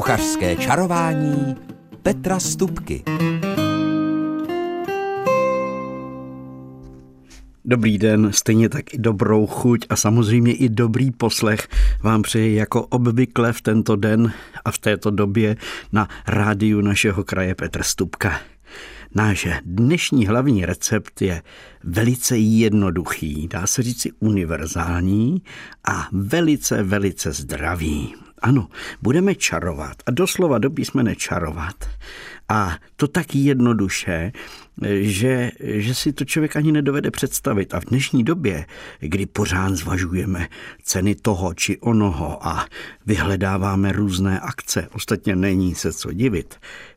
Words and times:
Kuchařské 0.00 0.56
čarování 0.56 1.56
Petra 2.02 2.40
Stupky. 2.40 3.02
Dobrý 7.64 7.98
den, 7.98 8.30
stejně 8.32 8.68
tak 8.68 8.94
i 8.94 8.98
dobrou 8.98 9.46
chuť 9.46 9.86
a 9.88 9.96
samozřejmě 9.96 10.54
i 10.54 10.68
dobrý 10.68 11.10
poslech 11.10 11.68
vám 12.02 12.22
přeji 12.22 12.56
jako 12.56 12.86
obvykle 12.86 13.52
v 13.52 13.60
tento 13.60 13.96
den 13.96 14.32
a 14.64 14.70
v 14.70 14.78
této 14.78 15.10
době 15.10 15.56
na 15.92 16.08
rádiu 16.26 16.80
našeho 16.80 17.24
kraje 17.24 17.54
Petr 17.54 17.82
Stupka. 17.82 18.40
Náš 19.14 19.48
dnešní 19.64 20.26
hlavní 20.26 20.66
recept 20.66 21.22
je 21.22 21.42
velice 21.84 22.38
jednoduchý, 22.38 23.48
dá 23.48 23.66
se 23.66 23.82
říci 23.82 24.10
univerzální 24.20 25.42
a 25.88 26.08
velice, 26.12 26.82
velice 26.82 27.32
zdravý. 27.32 28.14
Ano, 28.42 28.68
budeme 29.02 29.34
čarovat 29.34 29.96
a 30.06 30.10
doslova 30.10 30.58
do 30.58 30.70
písmene 30.70 31.16
čarovat. 31.16 31.88
A 32.48 32.76
to 32.96 33.08
tak 33.08 33.34
jednoduše, 33.34 34.32
že, 35.00 35.50
že 35.60 35.94
si 35.94 36.12
to 36.12 36.24
člověk 36.24 36.56
ani 36.56 36.72
nedovede 36.72 37.10
představit. 37.10 37.74
A 37.74 37.80
v 37.80 37.84
dnešní 37.84 38.24
době, 38.24 38.66
kdy 39.00 39.26
pořád 39.26 39.76
zvažujeme 39.76 40.48
ceny 40.82 41.14
toho 41.14 41.54
či 41.54 41.78
onoho 41.78 42.46
a 42.46 42.66
vyhledáváme 43.06 43.92
různé 43.92 44.40
akce, 44.40 44.88
ostatně 44.92 45.36
není 45.36 45.74
se 45.74 45.92
co 45.92 46.12
divit, 46.12 46.54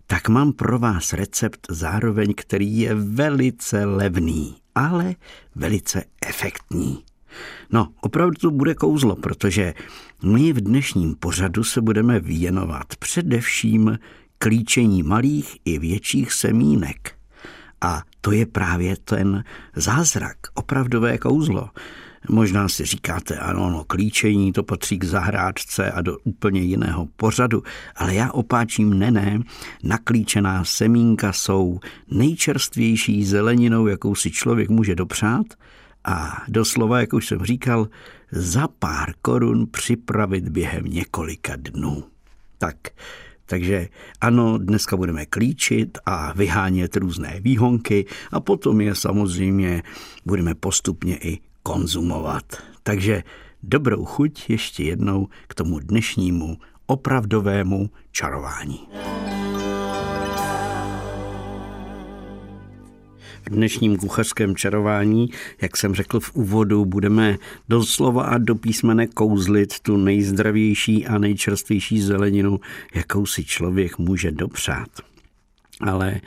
tak 0.08 0.30
mám 0.30 0.54
pro 0.54 0.80
vás 0.80 1.14
recept 1.14 1.68
zároveň, 1.70 2.34
který 2.38 2.80
je 2.80 2.96
velice 2.96 3.86
levný, 3.86 4.56
ale 4.76 5.16
velice 5.56 6.04
efektní. 6.26 7.04
No, 7.72 7.88
opravdu 8.02 8.36
to 8.36 8.52
bude 8.52 8.76
kouzlo, 8.76 9.16
protože 9.16 9.74
my 10.24 10.54
v 10.54 10.62
dnešním 10.62 11.16
pořadu 11.16 11.64
se 11.64 11.82
budeme 11.82 12.20
věnovat 12.20 12.96
především 13.00 14.00
klíčení 14.38 15.04
malých 15.04 15.58
i 15.66 15.80
větších 15.80 16.34
semínek. 16.34 17.12
A 17.82 18.02
to 18.22 18.32
je 18.32 18.46
právě 18.46 18.96
ten 19.04 19.44
zázrak, 19.76 20.38
opravdové 20.54 21.18
kouzlo. 21.18 21.70
Možná 22.30 22.70
si 22.70 22.86
říkáte, 22.86 23.38
ano, 23.38 23.70
no, 23.70 23.84
klíčení 23.84 24.54
to 24.54 24.64
patří 24.64 25.00
k 25.00 25.04
zahrádce 25.04 25.92
a 25.92 26.02
do 26.02 26.18
úplně 26.24 26.62
jiného 26.62 27.08
pořadu, 27.16 27.64
ale 27.96 28.16
já 28.16 28.32
opáčím 28.32 29.00
ne, 29.00 29.12
ne, 29.12 29.40
naklíčená 29.84 30.66
semínka 30.66 31.34
jsou 31.34 31.80
nejčerstvější 32.12 33.26
zeleninou, 33.26 33.88
jakou 33.88 34.16
si 34.16 34.32
člověk 34.32 34.70
může 34.70 34.96
dopřát 34.96 35.46
a 36.06 36.44
doslova, 36.48 37.00
jak 37.00 37.14
už 37.14 37.28
jsem 37.28 37.46
říkal, 37.46 37.88
za 38.32 38.68
pár 38.68 39.14
korun 39.22 39.68
připravit 39.72 40.50
během 40.50 40.86
několika 40.86 41.54
dnů. 41.56 42.04
Tak, 42.58 42.78
takže 43.46 43.88
ano, 44.22 44.58
dneska 44.58 44.98
budeme 44.98 45.26
klíčit 45.26 45.98
a 46.06 46.34
vyhánět 46.34 46.96
různé 46.96 47.40
výhonky 47.40 48.06
a 48.32 48.40
potom 48.40 48.82
je 48.82 48.96
samozřejmě 48.96 49.84
budeme 50.26 50.56
postupně 50.56 51.18
i 51.18 51.40
konzumovat. 51.64 52.44
Takže 52.84 53.24
dobrou 53.64 54.06
chuť 54.06 54.50
ještě 54.50 54.84
jednou 54.84 55.28
k 55.48 55.56
tomu 55.56 55.80
dnešnímu 55.80 56.58
opravdovému 56.86 57.90
čarování. 58.12 58.88
V 63.46 63.50
dnešním 63.50 63.98
kuchařském 63.98 64.56
čarování, 64.56 65.30
jak 65.62 65.78
jsem 65.78 65.96
řekl 65.96 66.20
v 66.20 66.36
úvodu, 66.36 66.86
budeme 66.86 67.38
doslova 67.70 68.24
a 68.24 68.38
do 68.38 68.56
písmene 68.56 69.08
kouzlit 69.08 69.80
tu 69.80 69.98
nejzdravější 69.98 71.08
a 71.08 71.18
nejčerstvější 71.18 72.02
zeleninu, 72.02 72.60
jakou 72.96 73.26
si 73.26 73.46
člověk 73.46 73.98
může 73.98 74.32
dopřát. 74.32 74.90
Ale 75.82 76.22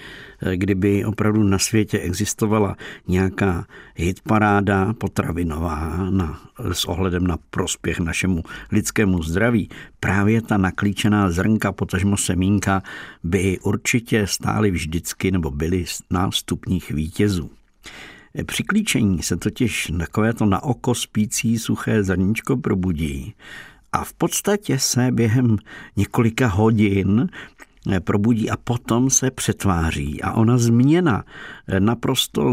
kdyby 0.55 1.04
opravdu 1.04 1.43
na 1.43 1.59
světě 1.59 1.98
existovala 1.98 2.76
nějaká 3.09 3.66
hitparáda 3.94 4.93
potravinová 4.93 6.10
na, 6.10 6.41
s 6.72 6.84
ohledem 6.84 7.26
na 7.26 7.38
prospěch 7.50 7.98
našemu 7.98 8.43
lidskému 8.72 9.22
zdraví, 9.22 9.69
právě 10.00 10.43
ta 10.43 10.56
naklíčená 10.56 11.31
zrnka, 11.31 11.72
potažmo 11.72 12.16
semínka, 12.16 12.82
by 13.25 13.59
určitě 13.59 14.26
stály 14.26 14.70
vždycky 14.70 15.31
nebo 15.31 15.50
byly 15.50 15.84
na 16.10 16.31
stupních 16.31 16.91
vítězů. 16.91 17.50
Při 18.47 18.62
klíčení 18.62 19.22
se 19.22 19.37
totiž 19.37 19.93
takovéto 19.99 20.47
na 20.47 20.62
oko 20.62 20.94
spící 20.94 21.59
suché 21.59 22.03
zrníčko 22.03 22.56
probudí 22.56 23.34
a 23.93 24.04
v 24.04 24.12
podstatě 24.12 24.78
se 24.78 25.09
během 25.12 25.56
několika 25.97 26.47
hodin 26.47 27.28
probudí 28.00 28.50
a 28.50 28.56
potom 28.56 29.10
se 29.10 29.30
přetváří. 29.30 30.22
A 30.22 30.32
ona 30.32 30.58
změna 30.58 31.24
naprosto 31.78 32.52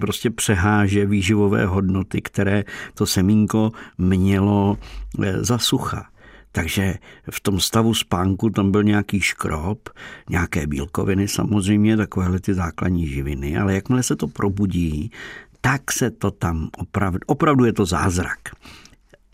prostě 0.00 0.30
přeháže 0.30 1.06
výživové 1.06 1.66
hodnoty, 1.66 2.22
které 2.22 2.64
to 2.94 3.06
semínko 3.06 3.72
mělo 3.98 4.78
e, 5.22 5.44
za 5.44 5.58
sucha. 5.58 6.06
Takže 6.52 6.94
v 7.30 7.40
tom 7.40 7.60
stavu 7.60 7.94
spánku 7.94 8.50
tam 8.50 8.70
byl 8.70 8.82
nějaký 8.82 9.20
škrob, 9.20 9.88
nějaké 10.30 10.66
bílkoviny 10.66 11.28
samozřejmě, 11.28 11.96
takovéhle 11.96 12.40
ty 12.40 12.54
základní 12.54 13.08
živiny, 13.08 13.58
ale 13.58 13.74
jakmile 13.74 14.02
se 14.02 14.16
to 14.16 14.28
probudí, 14.28 15.10
tak 15.60 15.92
se 15.92 16.10
to 16.10 16.30
tam 16.30 16.68
opravdu, 16.78 17.18
opravdu 17.26 17.64
je 17.64 17.72
to 17.72 17.86
zázrak. 17.86 18.38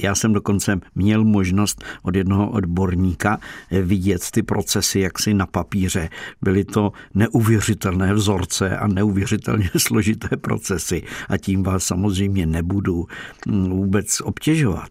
Já 0.02 0.14
jsem 0.14 0.32
dokonce 0.32 0.80
měl 0.94 1.24
možnost 1.24 1.84
od 2.02 2.16
jednoho 2.16 2.50
odborníka 2.50 3.38
vidět 3.70 4.30
ty 4.30 4.42
procesy 4.42 5.00
jaksi 5.00 5.34
na 5.34 5.46
papíře. 5.46 6.08
Byly 6.42 6.64
to 6.64 6.92
neuvěřitelné 7.14 8.14
vzorce 8.14 8.78
a 8.78 8.86
neuvěřitelně 8.86 9.70
složité 9.76 10.36
procesy 10.36 11.02
a 11.28 11.36
tím 11.36 11.62
vás 11.62 11.84
samozřejmě 11.84 12.46
nebudu 12.46 13.06
mm, 13.46 13.70
vůbec 13.70 14.20
obtěžovat. 14.20 14.90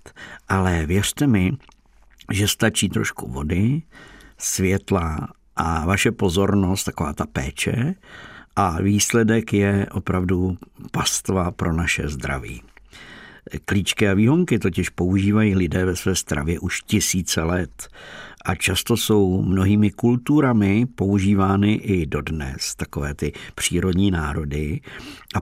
Ale 0.49 0.85
věřte 0.85 1.28
mi, 1.28 1.51
že 2.31 2.47
stačí 2.47 2.89
trošku 2.89 3.31
vody, 3.31 3.81
světla 4.38 5.28
a 5.55 5.85
vaše 5.85 6.11
pozornost, 6.11 6.83
taková 6.83 7.13
ta 7.13 7.25
péče, 7.25 7.95
a 8.55 8.81
výsledek 8.81 9.53
je 9.53 9.85
opravdu 9.91 10.57
pastva 10.91 11.51
pro 11.51 11.73
naše 11.73 12.07
zdraví. 12.07 12.61
Klíčky 13.66 14.09
a 14.09 14.13
výhonky 14.13 14.59
totiž 14.59 14.90
používají 14.90 15.56
lidé 15.56 15.85
ve 15.85 15.96
své 15.96 16.16
stravě 16.16 16.59
už 16.59 16.81
tisíce 16.81 17.44
let 17.44 17.88
a 18.46 18.56
často 18.56 18.97
jsou 18.97 19.41
mnohými 19.41 19.91
kulturami 19.91 20.85
používány 20.96 21.74
i 21.74 22.06
dodnes, 22.06 22.75
takové 22.75 23.13
ty 23.13 23.31
přírodní 23.56 24.12
národy. 24.12 24.81
A 25.35 25.40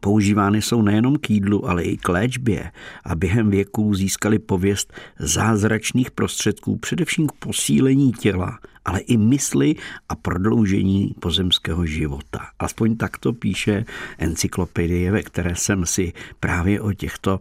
používány 0.00 0.62
jsou 0.62 0.82
nejenom 0.82 1.16
k 1.16 1.30
jídlu, 1.30 1.68
ale 1.68 1.82
i 1.82 1.96
k 1.96 2.08
léčbě 2.08 2.70
a 3.04 3.14
během 3.14 3.50
věků 3.50 3.94
získali 3.94 4.38
pověst 4.38 4.92
zázračných 5.18 6.10
prostředků 6.10 6.76
především 6.76 7.26
k 7.26 7.32
posílení 7.32 8.12
těla, 8.12 8.58
ale 8.84 9.00
i 9.00 9.16
mysli 9.16 9.74
a 10.08 10.14
prodloužení 10.16 11.14
pozemského 11.20 11.86
života. 11.86 12.46
Aspoň 12.58 12.96
tak 12.96 13.18
to 13.18 13.32
píše 13.32 13.84
encyklopedie, 14.18 15.12
ve 15.12 15.22
které 15.22 15.56
jsem 15.56 15.86
si 15.86 16.12
právě 16.40 16.80
o 16.80 16.92
těchto 16.92 17.40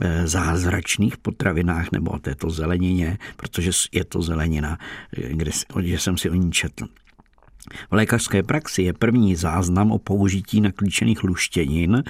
Eh, 0.00 0.26
zázračných 0.26 1.16
potravinách 1.16 1.92
nebo 1.92 2.10
o 2.10 2.18
této 2.18 2.50
zelenině, 2.50 3.18
protože 3.36 3.70
je 3.92 4.04
to 4.04 4.22
zelenina, 4.22 4.78
eh, 5.16 5.28
kde, 5.28 5.50
kde 5.74 5.98
jsem 5.98 6.18
si 6.18 6.30
o 6.30 6.34
ní 6.34 6.52
četl. 6.52 6.86
V 7.90 7.94
lékařské 7.94 8.42
praxi 8.42 8.82
je 8.82 8.92
první 8.92 9.36
záznam 9.36 9.92
o 9.92 9.98
použití 9.98 10.60
naklíčených 10.60 11.24
luštěnin 11.24 12.02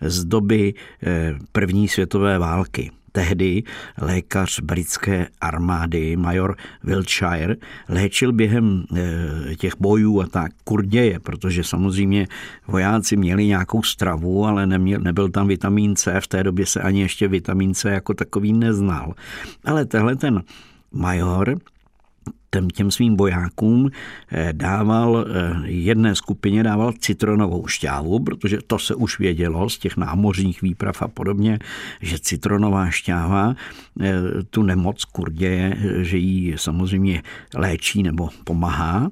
z 0.00 0.24
doby 0.24 0.74
eh, 1.02 1.34
první 1.52 1.88
světové 1.88 2.38
války. 2.38 2.90
Tehdy 3.12 3.62
lékař 3.98 4.60
britské 4.60 5.28
armády, 5.40 6.16
major 6.16 6.56
Wiltshire, 6.84 7.56
léčil 7.88 8.32
během 8.32 8.84
eh, 8.96 9.56
těch 9.56 9.72
bojů 9.80 10.20
a 10.20 10.26
tak 10.26 10.52
kurděje, 10.64 11.20
protože 11.20 11.64
samozřejmě 11.64 12.26
vojáci 12.66 13.16
měli 13.16 13.46
nějakou 13.46 13.82
stravu, 13.82 14.46
ale 14.46 14.66
neměl, 14.66 15.00
nebyl 15.00 15.28
tam 15.28 15.48
vitamin 15.48 15.96
C, 15.96 16.20
v 16.20 16.26
té 16.26 16.42
době 16.42 16.66
se 16.66 16.80
ani 16.80 17.00
ještě 17.00 17.28
vitamin 17.28 17.74
C 17.74 17.90
jako 17.90 18.14
takový 18.14 18.52
neznal. 18.52 19.14
Ale 19.64 19.84
tehle 19.84 20.16
ten 20.16 20.42
major 20.92 21.58
těm, 22.74 22.90
svým 22.90 23.16
bojákům 23.16 23.90
eh, 24.32 24.52
dával, 24.52 25.26
eh, 25.28 25.52
jedné 25.64 26.14
skupině 26.14 26.62
dával 26.62 26.92
citronovou 26.92 27.66
šťávu, 27.66 28.20
protože 28.20 28.58
to 28.66 28.78
se 28.78 28.94
už 28.94 29.18
vědělo 29.18 29.68
z 29.70 29.78
těch 29.78 29.96
námořních 29.96 30.62
výprav 30.62 31.02
a 31.02 31.08
podobně, 31.08 31.58
že 32.00 32.18
citronová 32.18 32.90
šťáva 32.90 33.54
eh, 34.00 34.12
tu 34.50 34.62
nemoc 34.62 35.04
kurděje, 35.04 35.76
že 36.02 36.16
ji 36.16 36.58
samozřejmě 36.58 37.22
léčí 37.54 38.02
nebo 38.02 38.28
pomáhá. 38.44 39.10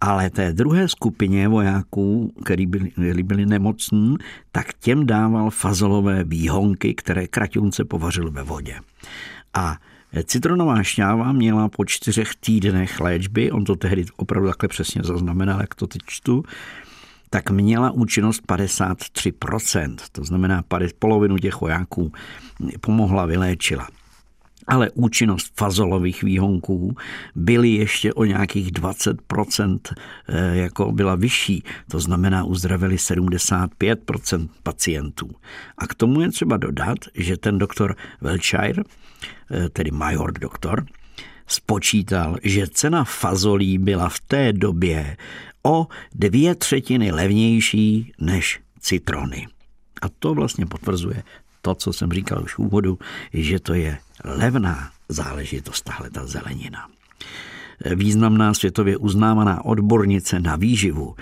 Ale 0.00 0.30
té 0.30 0.52
druhé 0.52 0.88
skupině 0.88 1.48
vojáků, 1.48 2.32
který 2.44 2.66
byli, 2.66 3.22
byli 3.22 3.46
nemocní, 3.46 4.16
tak 4.52 4.66
těm 4.80 5.06
dával 5.06 5.50
fazolové 5.50 6.24
výhonky, 6.24 6.94
které 6.94 7.26
kraťunce 7.26 7.84
povařil 7.84 8.30
ve 8.30 8.42
vodě. 8.42 8.74
A 9.54 9.76
Citronová 10.24 10.82
šťáva 10.82 11.32
měla 11.32 11.68
po 11.68 11.84
čtyřech 11.84 12.34
týdnech 12.40 13.00
léčby, 13.00 13.50
on 13.50 13.64
to 13.64 13.76
tehdy 13.76 14.04
opravdu 14.16 14.48
takhle 14.48 14.68
přesně 14.68 15.02
zaznamenal, 15.04 15.60
jak 15.60 15.74
to 15.74 15.86
teď 15.86 16.02
čtu, 16.06 16.44
tak 17.30 17.50
měla 17.50 17.90
účinnost 17.90 18.42
53%, 18.46 19.96
to 20.12 20.24
znamená 20.24 20.64
polovinu 20.98 21.38
těch 21.38 21.60
vojáků 21.60 22.12
pomohla, 22.80 23.26
vyléčila 23.26 23.88
ale 24.68 24.90
účinnost 24.90 25.52
fazolových 25.56 26.22
výhonků 26.22 26.96
byly 27.34 27.68
ještě 27.68 28.12
o 28.12 28.24
nějakých 28.24 28.72
20% 28.72 29.78
eh, 30.28 30.56
jako 30.56 30.92
byla 30.92 31.14
vyšší, 31.14 31.64
to 31.90 32.00
znamená 32.00 32.44
uzdravili 32.44 32.96
75% 32.96 34.48
pacientů. 34.62 35.30
A 35.78 35.86
k 35.86 35.94
tomu 35.94 36.20
je 36.20 36.30
třeba 36.30 36.56
dodat, 36.56 36.98
že 37.14 37.36
ten 37.36 37.58
doktor 37.58 37.96
Welshire, 38.20 38.82
eh, 39.50 39.68
tedy 39.68 39.90
major 39.90 40.32
doktor, 40.32 40.86
spočítal, 41.46 42.36
že 42.42 42.66
cena 42.66 43.04
fazolí 43.04 43.78
byla 43.78 44.08
v 44.08 44.20
té 44.20 44.52
době 44.52 45.16
o 45.62 45.86
dvě 46.14 46.54
třetiny 46.54 47.12
levnější 47.12 48.12
než 48.20 48.60
citrony. 48.80 49.46
A 50.02 50.08
to 50.08 50.34
vlastně 50.34 50.66
potvrzuje 50.66 51.22
to, 51.74 51.80
co 51.80 51.92
jsem 51.92 52.12
říkal 52.12 52.42
už 52.44 52.54
v 52.54 52.58
úvodu, 52.58 52.98
že 53.32 53.60
to 53.60 53.74
je 53.74 53.98
levná 54.24 54.90
záležitost, 55.08 55.82
tahle 55.82 56.10
ta 56.10 56.26
zelenina. 56.26 56.88
Významná 57.94 58.54
světově 58.54 58.96
uznávaná 58.96 59.64
odbornice 59.64 60.40
na 60.40 60.56
výživu 60.56 61.14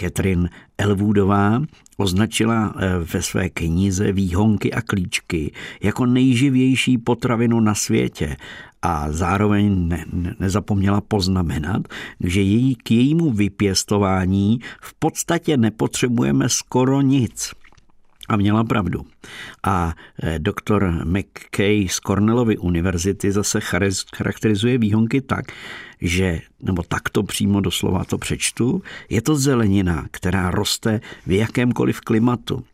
Catherine 0.00 0.48
Elwoodová 0.78 1.62
označila 1.96 2.74
eh, 2.76 2.98
ve 3.14 3.22
své 3.22 3.48
knize 3.48 4.12
Výhonky 4.12 4.72
a 4.72 4.82
klíčky 4.82 5.52
jako 5.82 6.06
nejživější 6.06 6.98
potravinu 6.98 7.60
na 7.60 7.74
světě 7.74 8.36
a 8.82 9.12
zároveň 9.12 9.88
ne, 9.88 10.04
ne, 10.12 10.34
nezapomněla 10.40 11.00
poznamenat, 11.00 11.88
že 12.20 12.40
její, 12.40 12.74
k 12.74 12.90
jejímu 12.90 13.30
vypěstování 13.30 14.60
v 14.80 14.94
podstatě 14.94 15.56
nepotřebujeme 15.56 16.48
skoro 16.48 17.00
nic. 17.00 17.52
A 18.28 18.36
měla 18.36 18.64
pravdu. 18.64 19.06
A 19.62 19.94
eh, 20.22 20.38
doktor 20.38 21.04
McKay 21.04 21.88
z 21.88 22.00
Cornellovy 22.00 22.58
univerzity 22.58 23.32
zase 23.32 23.60
charakterizuje 24.16 24.78
výhonky 24.78 25.20
tak, 25.20 25.44
že, 26.00 26.40
nebo 26.62 26.82
takto 26.82 27.22
přímo 27.22 27.60
doslova 27.60 28.04
to 28.04 28.18
přečtu, 28.18 28.82
je 29.08 29.22
to 29.22 29.36
zelenina, 29.36 30.06
která 30.10 30.50
roste 30.50 31.00
v 31.26 31.32
jakémkoliv 31.32 32.00
klimatu. 32.00 32.64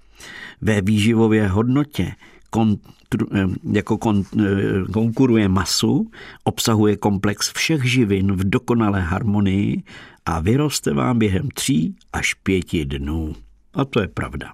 Ve 0.60 0.80
výživové 0.80 1.48
hodnotě 1.48 2.12
kontru, 2.50 3.26
eh, 3.34 3.46
jako 3.72 3.98
kon, 3.98 4.24
eh, 4.40 4.44
konkuruje 4.92 5.48
masu, 5.48 6.10
obsahuje 6.44 6.96
komplex 6.96 7.52
všech 7.52 7.84
živin 7.84 8.32
v 8.32 8.44
dokonalé 8.44 9.00
harmonii 9.00 9.82
a 10.26 10.40
vyroste 10.40 10.92
vám 10.92 11.18
během 11.18 11.48
tří 11.48 11.96
až 12.12 12.34
pěti 12.34 12.84
dnů. 12.84 13.34
A 13.74 13.84
to 13.84 14.00
je 14.00 14.08
pravda. 14.08 14.52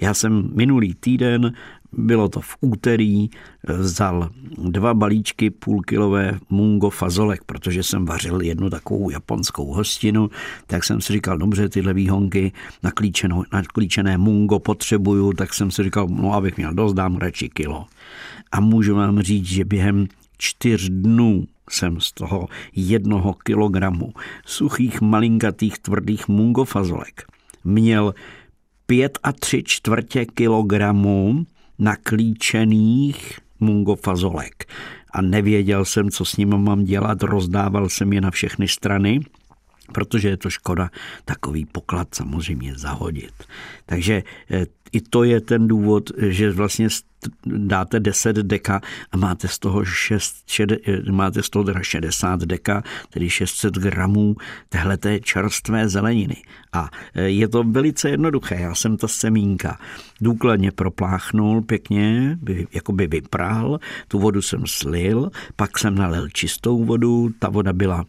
Já 0.00 0.14
jsem 0.14 0.50
minulý 0.54 0.94
týden, 0.94 1.52
bylo 1.92 2.28
to 2.28 2.40
v 2.40 2.56
úterý, 2.60 3.30
vzal 3.68 4.28
dva 4.58 4.94
balíčky 4.94 5.50
půlkilové 5.50 6.38
mungo 6.50 6.90
fazolek, 6.90 7.44
protože 7.44 7.82
jsem 7.82 8.04
vařil 8.04 8.40
jednu 8.40 8.70
takovou 8.70 9.10
japonskou 9.10 9.72
hostinu, 9.72 10.30
tak 10.66 10.84
jsem 10.84 11.00
si 11.00 11.12
říkal, 11.12 11.38
dobře, 11.38 11.68
tyhle 11.68 11.94
výhonky 11.94 12.52
na 12.82 13.62
klíčené 13.72 14.18
mungo 14.18 14.58
potřebuju, 14.58 15.32
tak 15.32 15.54
jsem 15.54 15.70
si 15.70 15.82
říkal, 15.82 16.08
no 16.08 16.34
abych 16.34 16.56
měl 16.56 16.74
dost, 16.74 16.94
dám 16.94 17.16
radši 17.16 17.48
kilo. 17.48 17.86
A 18.52 18.60
můžu 18.60 18.94
vám 18.94 19.20
říct, 19.20 19.46
že 19.46 19.64
během 19.64 20.06
čtyř 20.38 20.88
dnů 20.88 21.44
jsem 21.70 22.00
z 22.00 22.12
toho 22.12 22.48
jednoho 22.76 23.34
kilogramu 23.34 24.12
suchých, 24.46 25.00
malinkatých, 25.00 25.78
tvrdých 25.78 26.28
mungo 26.28 26.64
fazolek 26.64 27.24
měl 27.64 28.14
pět 28.90 29.18
a 29.22 29.32
tři 29.32 29.62
čtvrtě 29.62 30.26
kilogramu 30.26 31.46
naklíčených 31.78 33.38
mungofazolek. 33.60 34.66
A 35.12 35.22
nevěděl 35.22 35.84
jsem, 35.84 36.10
co 36.10 36.24
s 36.24 36.36
ním 36.36 36.58
mám 36.58 36.84
dělat, 36.84 37.22
rozdával 37.22 37.88
jsem 37.88 38.12
je 38.12 38.20
na 38.20 38.30
všechny 38.30 38.68
strany, 38.68 39.20
protože 39.92 40.28
je 40.28 40.36
to 40.36 40.50
škoda 40.50 40.90
takový 41.24 41.64
poklad 41.64 42.14
samozřejmě 42.14 42.74
zahodit. 42.76 43.34
Takže 43.86 44.22
eh, 44.50 44.66
i 44.92 45.00
to 45.00 45.24
je 45.24 45.40
ten 45.40 45.68
důvod, 45.68 46.10
že 46.18 46.50
vlastně 46.50 46.88
dáte 47.46 48.00
10 48.00 48.36
deka 48.36 48.80
a 49.12 49.16
máte 49.16 49.48
z 49.48 49.58
toho, 49.58 49.84
6, 49.84 50.36
šed, 50.46 50.70
máte 51.10 51.42
z 51.42 51.50
toho 51.50 51.64
teda 51.64 51.82
60 51.82 52.40
deka, 52.40 52.82
tedy 53.10 53.30
600 53.30 53.74
gramů 53.74 54.36
téhleté 54.68 55.20
čerstvé 55.20 55.88
zeleniny. 55.88 56.36
A 56.72 56.90
e, 57.14 57.22
je 57.22 57.48
to 57.48 57.62
velice 57.62 58.10
jednoduché. 58.10 58.54
Já 58.60 58.74
jsem 58.74 58.96
ta 58.96 59.08
semínka 59.08 59.78
důkladně 60.20 60.70
propláchnul 60.70 61.62
pěkně, 61.62 62.38
by, 62.42 62.66
jako 62.72 62.92
by 62.92 63.06
vypral, 63.06 63.78
tu 64.08 64.18
vodu 64.18 64.42
jsem 64.42 64.62
slil, 64.66 65.30
pak 65.56 65.78
jsem 65.78 65.94
nalil 65.94 66.28
čistou 66.28 66.84
vodu, 66.84 67.30
ta 67.38 67.48
voda 67.48 67.72
byla 67.72 68.04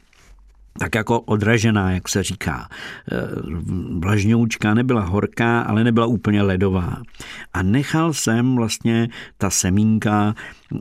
tak 0.79 0.95
jako 0.95 1.21
odražená, 1.21 1.91
jak 1.91 2.09
se 2.09 2.23
říká. 2.23 2.69
E, 2.69 3.15
vlažňoučka 4.00 4.73
nebyla 4.73 5.01
horká, 5.01 5.62
ale 5.62 5.83
nebyla 5.83 6.06
úplně 6.06 6.41
ledová. 6.41 6.97
A 7.53 7.63
nechal 7.63 8.13
jsem 8.13 8.56
vlastně 8.56 9.09
ta 9.38 9.50
semínka, 9.50 10.35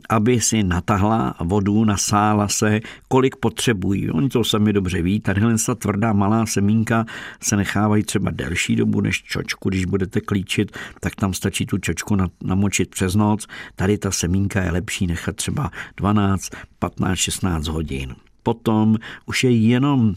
aby 0.09 0.41
si 0.41 0.63
natahla 0.63 1.35
vodu, 1.39 1.85
nasála 1.85 2.47
se, 2.47 2.79
kolik 3.07 3.35
potřebují. 3.35 4.11
Oni 4.11 4.29
to 4.29 4.43
sami 4.43 4.73
dobře 4.73 5.01
ví. 5.01 5.19
Tadyhle 5.19 5.55
ta 5.65 5.75
tvrdá 5.75 6.13
malá 6.13 6.45
semínka 6.45 7.05
se 7.43 7.57
nechávají 7.57 8.03
třeba 8.03 8.31
delší 8.31 8.75
dobu 8.75 9.01
než 9.01 9.23
čočku. 9.23 9.69
Když 9.69 9.85
budete 9.85 10.21
klíčit, 10.21 10.77
tak 10.99 11.15
tam 11.15 11.33
stačí 11.33 11.65
tu 11.65 11.77
čočku 11.77 12.17
namočit 12.43 12.89
přes 12.89 13.15
noc. 13.15 13.47
Tady 13.75 13.97
ta 13.97 14.11
semínka 14.11 14.63
je 14.63 14.71
lepší 14.71 15.07
nechat 15.07 15.35
třeba 15.35 15.71
12, 15.97 16.49
15, 16.79 17.17
16 17.17 17.67
hodin 17.67 18.15
potom 18.43 18.97
už 19.25 19.43
je 19.43 19.51
jenom 19.51 20.13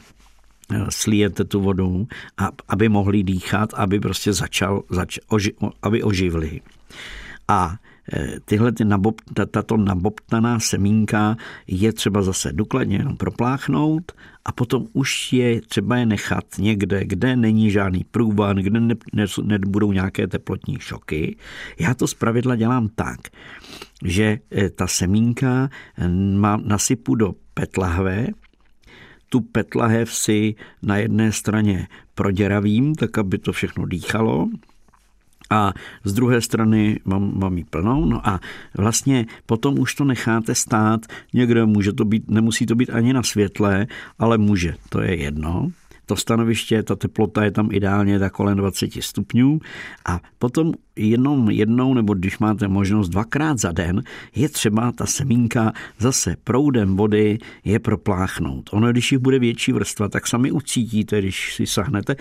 eh, 0.70 0.86
slijete 0.88 1.44
tu 1.44 1.60
vodu, 1.60 2.06
aby 2.68 2.88
mohli 2.88 3.22
dýchat, 3.22 3.74
aby 3.74 4.00
prostě 4.00 4.32
začal, 4.32 4.82
zač, 4.90 5.18
oži, 5.28 5.52
aby 5.82 6.02
oživli. 6.02 6.60
A 7.48 7.76
eh, 8.12 8.40
tyhle 8.44 8.72
ty 8.72 8.84
nabob, 8.84 9.20
tato 9.50 9.76
nabobtaná 9.76 10.60
semínka 10.60 11.36
je 11.66 11.92
třeba 11.92 12.22
zase 12.22 12.52
důkladně 12.52 12.96
jenom 12.96 13.16
propláchnout 13.16 14.12
a 14.44 14.52
potom 14.52 14.86
už 14.92 15.32
je 15.32 15.60
třeba 15.60 15.96
je 15.96 16.06
nechat 16.06 16.44
někde, 16.58 17.04
kde 17.04 17.36
není 17.36 17.70
žádný 17.70 18.04
průvan, 18.10 18.56
kde 18.56 18.80
ne, 18.80 18.94
ne, 19.12 19.26
nebudou 19.42 19.92
nějaké 19.92 20.26
teplotní 20.26 20.76
šoky. 20.80 21.36
Já 21.78 21.94
to 21.94 22.06
zpravidla 22.06 22.56
dělám 22.56 22.88
tak, 22.94 23.20
že 24.04 24.38
eh, 24.50 24.70
ta 24.70 24.86
semínka 24.86 25.68
mám, 26.36 26.62
nasypu 26.64 27.14
do 27.14 27.34
petlahve, 27.54 28.26
tu 29.28 29.40
petlahev 29.40 30.14
si 30.14 30.54
na 30.82 30.96
jedné 30.96 31.32
straně 31.32 31.88
proděravím, 32.14 32.94
tak 32.94 33.18
aby 33.18 33.38
to 33.38 33.52
všechno 33.52 33.86
dýchalo, 33.86 34.48
a 35.50 35.72
z 36.04 36.12
druhé 36.12 36.40
strany 36.40 37.00
mám, 37.04 37.38
mám 37.38 37.58
ji 37.58 37.64
plnou. 37.64 38.04
No 38.04 38.28
a 38.28 38.40
vlastně 38.78 39.26
potom 39.46 39.78
už 39.78 39.94
to 39.94 40.04
necháte 40.04 40.54
stát 40.54 41.06
někde, 41.32 41.66
může 41.66 41.92
to 41.92 42.04
být, 42.04 42.30
nemusí 42.30 42.66
to 42.66 42.74
být 42.74 42.90
ani 42.90 43.12
na 43.12 43.22
světle, 43.22 43.86
ale 44.18 44.38
může, 44.38 44.74
to 44.88 45.00
je 45.00 45.16
jedno 45.16 45.70
to 46.06 46.16
stanoviště, 46.16 46.82
ta 46.82 46.96
teplota 46.96 47.44
je 47.44 47.50
tam 47.50 47.68
ideálně 47.72 48.18
tak 48.18 48.32
kolem 48.32 48.56
20 48.56 48.90
stupňů 49.00 49.60
a 50.06 50.20
potom 50.38 50.72
jenom 50.96 51.50
jednou, 51.50 51.94
nebo 51.94 52.14
když 52.14 52.38
máte 52.38 52.68
možnost 52.68 53.08
dvakrát 53.08 53.58
za 53.58 53.72
den, 53.72 54.02
je 54.34 54.48
třeba 54.48 54.92
ta 54.92 55.06
semínka 55.06 55.72
zase 55.98 56.36
proudem 56.44 56.96
vody 56.96 57.38
je 57.64 57.78
propláchnout. 57.78 58.70
Ono, 58.72 58.92
když 58.92 59.12
jich 59.12 59.20
bude 59.20 59.38
větší 59.38 59.72
vrstva, 59.72 60.08
tak 60.08 60.26
sami 60.26 60.50
ucítíte, 60.50 61.18
když 61.18 61.54
si 61.54 61.66
sahnete, 61.66 62.16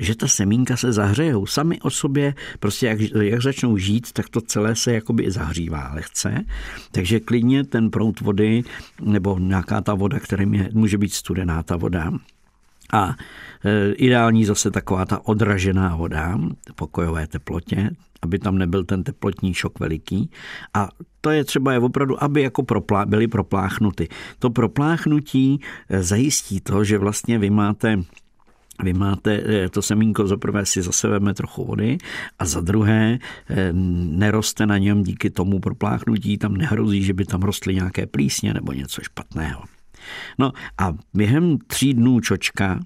že 0.00 0.14
ta 0.14 0.28
semínka 0.28 0.76
se 0.76 0.92
zahřejou. 0.92 1.46
Sami 1.46 1.80
o 1.80 1.90
sobě, 1.90 2.34
prostě 2.60 2.86
jak, 2.86 3.00
jak 3.00 3.42
začnou 3.42 3.76
žít, 3.76 4.12
tak 4.12 4.28
to 4.28 4.40
celé 4.40 4.76
se 4.76 4.92
jakoby 4.92 5.30
zahřívá 5.30 5.90
lehce. 5.94 6.44
Takže 6.92 7.20
klidně 7.20 7.64
ten 7.64 7.90
proud 7.90 8.20
vody, 8.20 8.62
nebo 9.02 9.38
nějaká 9.38 9.80
ta 9.80 9.94
voda, 9.94 10.20
kterým 10.20 10.54
je, 10.54 10.70
může 10.72 10.98
být 10.98 11.14
studená 11.14 11.62
ta 11.62 11.76
voda, 11.76 12.12
a 12.94 13.14
e, 13.64 13.92
ideální 13.92 14.44
zase 14.44 14.70
taková 14.70 15.04
ta 15.04 15.26
odražená 15.26 15.96
voda 15.96 16.38
v 16.70 16.74
pokojové 16.74 17.26
teplotě, 17.26 17.90
aby 18.22 18.38
tam 18.38 18.58
nebyl 18.58 18.84
ten 18.84 19.02
teplotní 19.02 19.54
šok 19.54 19.80
veliký. 19.80 20.30
A 20.74 20.88
to 21.20 21.30
je 21.30 21.44
třeba 21.44 21.72
je 21.72 21.78
opravdu, 21.78 22.24
aby 22.24 22.42
jako 22.42 22.62
proplá, 22.62 23.06
byly 23.06 23.28
propláchnuty. 23.28 24.08
To 24.38 24.50
propláchnutí 24.50 25.60
e, 25.88 26.02
zajistí 26.02 26.60
to, 26.60 26.84
že 26.84 26.98
vlastně 26.98 27.38
vy 27.38 27.50
máte 27.50 27.98
vy 28.82 28.92
máte 28.92 29.42
eh, 29.46 29.68
to 29.68 29.82
semínko 29.82 30.26
za 30.26 30.36
prvé 30.36 30.66
si 30.66 30.82
zase 30.82 31.08
veme 31.08 31.34
trochu 31.34 31.64
vody 31.64 31.98
a 32.38 32.46
za 32.46 32.60
druhé 32.60 33.18
neroste 34.18 34.66
na 34.66 34.78
něm 34.78 35.02
díky 35.02 35.30
tomu 35.30 35.60
propláchnutí, 35.60 36.38
tam 36.38 36.56
nehrozí, 36.56 37.02
že 37.02 37.14
by 37.14 37.24
tam 37.24 37.42
rostly 37.42 37.74
nějaké 37.74 38.06
plísně 38.06 38.54
nebo 38.54 38.72
něco 38.72 39.02
špatného. 39.02 39.62
No 40.38 40.52
a 40.78 40.94
během 41.14 41.58
tří 41.66 41.94
dnů 41.94 42.20
čočka 42.20 42.80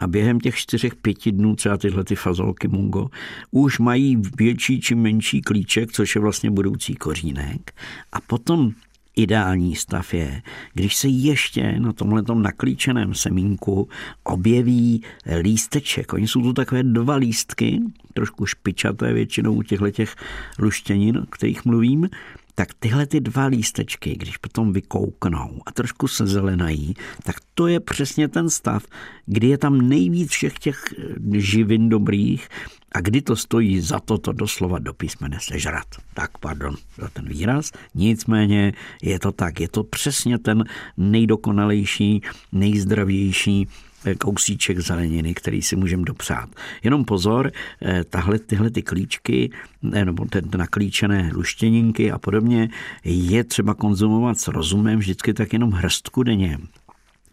a 0.00 0.06
během 0.06 0.40
těch 0.40 0.56
čtyřech, 0.56 0.94
pěti 0.94 1.32
dnů 1.32 1.56
třeba 1.56 1.76
tyhle 1.76 2.04
ty 2.04 2.14
fazolky 2.14 2.68
mungo 2.68 3.08
už 3.50 3.78
mají 3.78 4.22
větší 4.38 4.80
či 4.80 4.94
menší 4.94 5.40
klíček, 5.40 5.92
což 5.92 6.14
je 6.14 6.20
vlastně 6.20 6.50
budoucí 6.50 6.94
kořínek. 6.94 7.72
A 8.12 8.20
potom 8.20 8.72
Ideální 9.16 9.76
stav 9.76 10.14
je, 10.14 10.42
když 10.74 10.96
se 10.96 11.08
ještě 11.08 11.80
na 11.80 11.92
tomhle 11.92 12.22
naklíčeném 12.34 13.14
semínku 13.14 13.88
objeví 14.24 15.02
lísteček. 15.40 16.12
Oni 16.12 16.28
jsou 16.28 16.42
tu 16.42 16.52
takové 16.52 16.82
dva 16.82 17.14
lístky, 17.14 17.80
trošku 18.14 18.46
špičaté 18.46 19.12
většinou 19.12 19.54
u 19.54 19.62
těchto 19.62 19.90
těch 19.90 20.16
luštěnin, 20.58 21.18
o 21.18 21.26
kterých 21.26 21.64
mluvím, 21.64 22.08
tak 22.54 22.74
tyhle 22.74 23.06
ty 23.06 23.20
dva 23.20 23.46
lístečky, 23.46 24.16
když 24.16 24.36
potom 24.36 24.72
vykouknou 24.72 25.60
a 25.66 25.72
trošku 25.72 26.08
se 26.08 26.26
zelenají, 26.26 26.94
tak 27.22 27.36
to 27.54 27.66
je 27.66 27.80
přesně 27.80 28.28
ten 28.28 28.50
stav, 28.50 28.84
kdy 29.26 29.48
je 29.48 29.58
tam 29.58 29.88
nejvíc 29.88 30.30
všech 30.30 30.58
těch 30.58 30.94
živin 31.32 31.88
dobrých 31.88 32.48
a 32.92 33.00
kdy 33.00 33.22
to 33.22 33.36
stojí 33.36 33.80
za 33.80 34.00
to, 34.00 34.18
to 34.18 34.32
doslova 34.32 34.78
do 34.78 34.94
písmene 34.94 35.38
sežrat. 35.40 35.86
Tak, 36.14 36.38
pardon 36.38 36.76
za 36.98 37.08
ten 37.08 37.28
výraz. 37.28 37.70
Nicméně 37.94 38.72
je 39.02 39.18
to 39.18 39.32
tak, 39.32 39.60
je 39.60 39.68
to 39.68 39.84
přesně 39.84 40.38
ten 40.38 40.64
nejdokonalejší, 40.96 42.22
nejzdravější 42.52 43.68
eh, 43.68 43.91
kousíček 44.18 44.80
zeleniny, 44.80 45.34
který 45.34 45.62
si 45.62 45.76
můžeme 45.76 46.02
dopřát. 46.04 46.48
Jenom 46.82 47.04
pozor, 47.04 47.52
eh, 47.82 48.04
tahle, 48.04 48.38
tyhle 48.38 48.70
ty 48.70 48.82
klíčky, 48.82 49.50
eh, 49.92 50.04
nebo 50.04 50.24
ty 50.24 50.42
naklíčené 50.56 51.30
luštěninky 51.34 52.12
a 52.12 52.18
podobně, 52.18 52.68
je 53.04 53.44
třeba 53.44 53.74
konzumovat 53.74 54.38
s 54.38 54.48
rozumem 54.48 54.98
vždycky 54.98 55.34
tak 55.34 55.52
jenom 55.52 55.70
hrstku 55.70 56.22
denně 56.22 56.58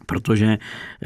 protože 0.10 0.58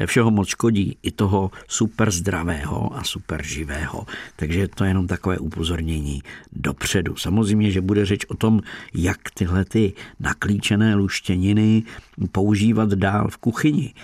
všeho 0.06 0.30
moc 0.30 0.48
škodí 0.48 0.96
i 1.02 1.10
toho 1.10 1.50
super 1.68 2.10
zdravého 2.10 2.96
a 2.96 3.04
super 3.04 3.44
živého. 3.44 4.06
Takže 4.36 4.68
to 4.68 4.84
je 4.84 4.90
jenom 4.90 5.06
takové 5.06 5.38
upozornění 5.38 6.22
dopředu. 6.52 7.16
Samozřejmě, 7.16 7.70
že 7.70 7.80
bude 7.80 8.06
řeč 8.06 8.24
o 8.24 8.34
tom, 8.34 8.60
jak 8.94 9.18
tyhle 9.34 9.64
ty 9.64 9.92
naklíčené 10.20 10.94
luštěniny 10.94 11.82
používat 12.32 12.88
dál 12.88 13.28
v 13.28 13.36
kuchyni. 13.36 13.94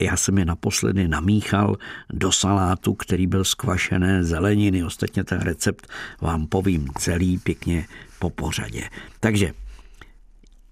Já 0.00 0.16
jsem 0.16 0.38
je 0.38 0.44
naposledy 0.44 1.08
namíchal 1.08 1.76
do 2.12 2.32
salátu, 2.32 2.94
který 2.94 3.26
byl 3.26 3.44
z 3.44 3.54
kvašené 3.54 4.24
zeleniny. 4.24 4.84
Ostatně 4.84 5.24
ten 5.24 5.40
recept 5.40 5.86
vám 6.20 6.46
povím 6.46 6.88
celý 6.98 7.38
pěkně 7.38 7.86
po 8.18 8.30
pořadě. 8.30 8.88
Takže 9.20 9.52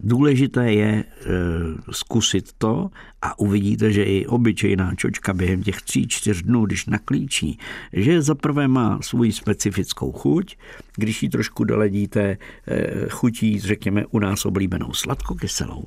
Důležité 0.00 0.72
je 0.72 0.88
e, 0.88 1.04
zkusit 1.90 2.52
to 2.58 2.90
a 3.22 3.38
uvidíte, 3.38 3.92
že 3.92 4.04
i 4.04 4.26
obyčejná 4.26 4.94
čočka 4.94 5.32
během 5.32 5.62
těch 5.62 5.82
tří, 5.82 6.08
čtyř 6.08 6.42
dnů, 6.42 6.66
když 6.66 6.86
naklíčí, 6.86 7.58
že 7.92 8.22
za 8.22 8.34
prvé 8.34 8.68
má 8.68 8.98
svou 9.02 9.32
specifickou 9.32 10.12
chuť, 10.12 10.56
když 10.96 11.22
ji 11.22 11.28
trošku 11.28 11.64
doledíte 11.64 12.22
e, 12.22 12.38
chutí, 13.08 13.60
řekněme, 13.60 14.06
u 14.06 14.18
nás 14.18 14.44
oblíbenou 14.44 14.92
sladkokyselou, 14.92 15.84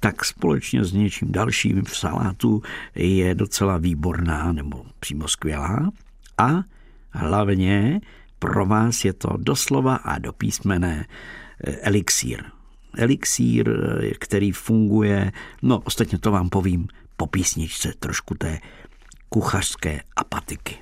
tak 0.00 0.24
společně 0.24 0.84
s 0.84 0.92
něčím 0.92 1.32
dalším 1.32 1.84
v 1.84 1.96
salátu 1.96 2.62
je 2.94 3.34
docela 3.34 3.76
výborná 3.76 4.52
nebo 4.52 4.86
přímo 5.00 5.28
skvělá 5.28 5.90
a 6.38 6.62
hlavně 7.10 8.00
pro 8.38 8.66
vás 8.66 9.04
je 9.04 9.12
to 9.12 9.28
doslova 9.36 9.94
a 9.96 10.18
do 10.18 10.32
písmene 10.32 11.06
e, 11.64 11.76
elixír 11.76 12.44
elixír, 12.98 13.70
který 14.18 14.52
funguje, 14.52 15.32
no 15.62 15.78
ostatně 15.78 16.18
to 16.18 16.30
vám 16.30 16.48
povím 16.48 16.88
po 17.16 17.26
písničce 17.26 17.92
trošku 17.98 18.34
té 18.34 18.58
kuchařské 19.28 20.00
apatiky. 20.16 20.78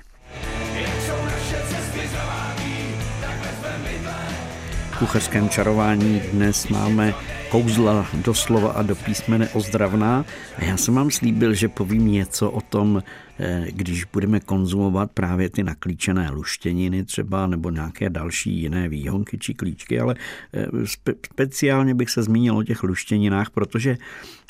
V 4.91 4.99
kuchařském 4.99 5.49
čarování 5.49 6.19
dnes 6.19 6.67
máme 6.67 7.13
kouzla 7.49 8.07
doslova 8.13 8.71
a 8.71 8.81
do 8.81 8.95
písmene 8.95 9.49
ozdravná. 9.49 10.25
A 10.57 10.63
já 10.63 10.77
jsem 10.77 10.95
vám 10.95 11.11
slíbil, 11.11 11.53
že 11.53 11.67
povím 11.67 12.07
něco 12.07 12.51
o 12.51 12.61
tom, 12.61 13.03
eh, 13.39 13.65
když 13.69 14.05
budeme 14.05 14.39
konzumovat 14.39 15.11
právě 15.11 15.49
ty 15.49 15.63
naklíčené 15.63 16.29
luštěniny 16.31 17.05
třeba 17.05 17.47
nebo 17.47 17.69
nějaké 17.69 18.09
další 18.09 18.61
jiné 18.61 18.89
výhonky 18.89 19.37
či 19.37 19.53
klíčky, 19.53 19.99
ale 19.99 20.15
eh, 20.53 20.65
spe- 20.65 21.15
speciálně 21.33 21.95
bych 21.95 22.09
se 22.09 22.23
zmínil 22.23 22.57
o 22.57 22.63
těch 22.63 22.83
luštěninách, 22.83 23.49
protože 23.49 23.97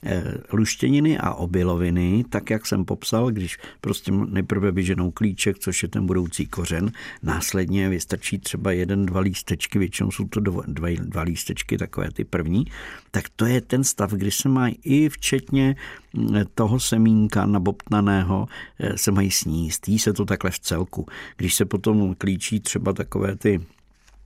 Eh, 0.03 0.33
luštěniny 0.53 1.17
a 1.17 1.33
obiloviny, 1.33 2.23
tak 2.29 2.49
jak 2.49 2.65
jsem 2.65 2.85
popsal, 2.85 3.31
když 3.31 3.57
prostě 3.81 4.11
nejprve 4.11 4.71
vyženou 4.71 5.11
klíček, 5.11 5.59
což 5.59 5.83
je 5.83 5.89
ten 5.89 6.05
budoucí 6.05 6.47
kořen, 6.47 6.91
následně 7.23 7.89
vystačí 7.89 8.39
třeba 8.39 8.71
jeden, 8.71 9.05
dva 9.05 9.19
lístečky, 9.19 9.79
většinou 9.79 10.11
jsou 10.11 10.27
to 10.27 10.39
dva, 10.39 10.63
dva, 10.67 10.89
dva 10.99 11.21
lístečky, 11.21 11.77
takové 11.77 12.11
ty 12.11 12.23
první, 12.23 12.65
tak 13.11 13.29
to 13.35 13.45
je 13.45 13.61
ten 13.61 13.83
stav, 13.83 14.11
kdy 14.11 14.31
se 14.31 14.49
mají 14.49 14.79
i 14.83 15.09
včetně 15.09 15.75
mm, 16.13 16.35
toho 16.55 16.79
semínka 16.79 17.45
nabobtnaného 17.45 18.47
eh, 18.79 18.97
se 18.97 19.11
mají 19.11 19.31
sníst. 19.31 19.87
Jí 19.87 19.99
se 19.99 20.13
to 20.13 20.25
takhle 20.25 20.51
v 20.51 20.59
celku. 20.59 21.05
Když 21.37 21.55
se 21.55 21.65
potom 21.65 22.15
klíčí 22.15 22.59
třeba 22.59 22.93
takové 22.93 23.35
ty 23.35 23.61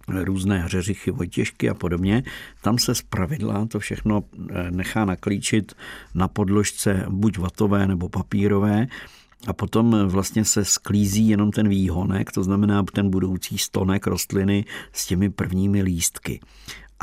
různé 0.07 0.59
hřeřichy, 0.59 1.11
vojtěžky 1.11 1.69
a 1.69 1.73
podobně. 1.73 2.23
Tam 2.61 2.77
se 2.77 2.95
zpravidla 2.95 3.65
to 3.65 3.79
všechno 3.79 4.23
eh, 4.49 4.71
nechá 4.71 5.05
naklíčit 5.05 5.73
na 6.15 6.27
podložce 6.27 7.05
buď 7.09 7.37
vatové 7.37 7.87
nebo 7.87 8.09
papírové 8.09 8.87
a 9.47 9.53
potom 9.53 10.07
vlastně 10.07 10.45
se 10.45 10.65
sklízí 10.65 11.29
jenom 11.29 11.51
ten 11.51 11.69
výhonek, 11.69 12.31
to 12.31 12.43
znamená 12.43 12.83
ten 12.83 13.09
budoucí 13.09 13.57
stonek 13.57 14.07
rostliny 14.07 14.65
s 14.93 15.05
těmi 15.05 15.29
prvními 15.29 15.81
lístky. 15.81 16.39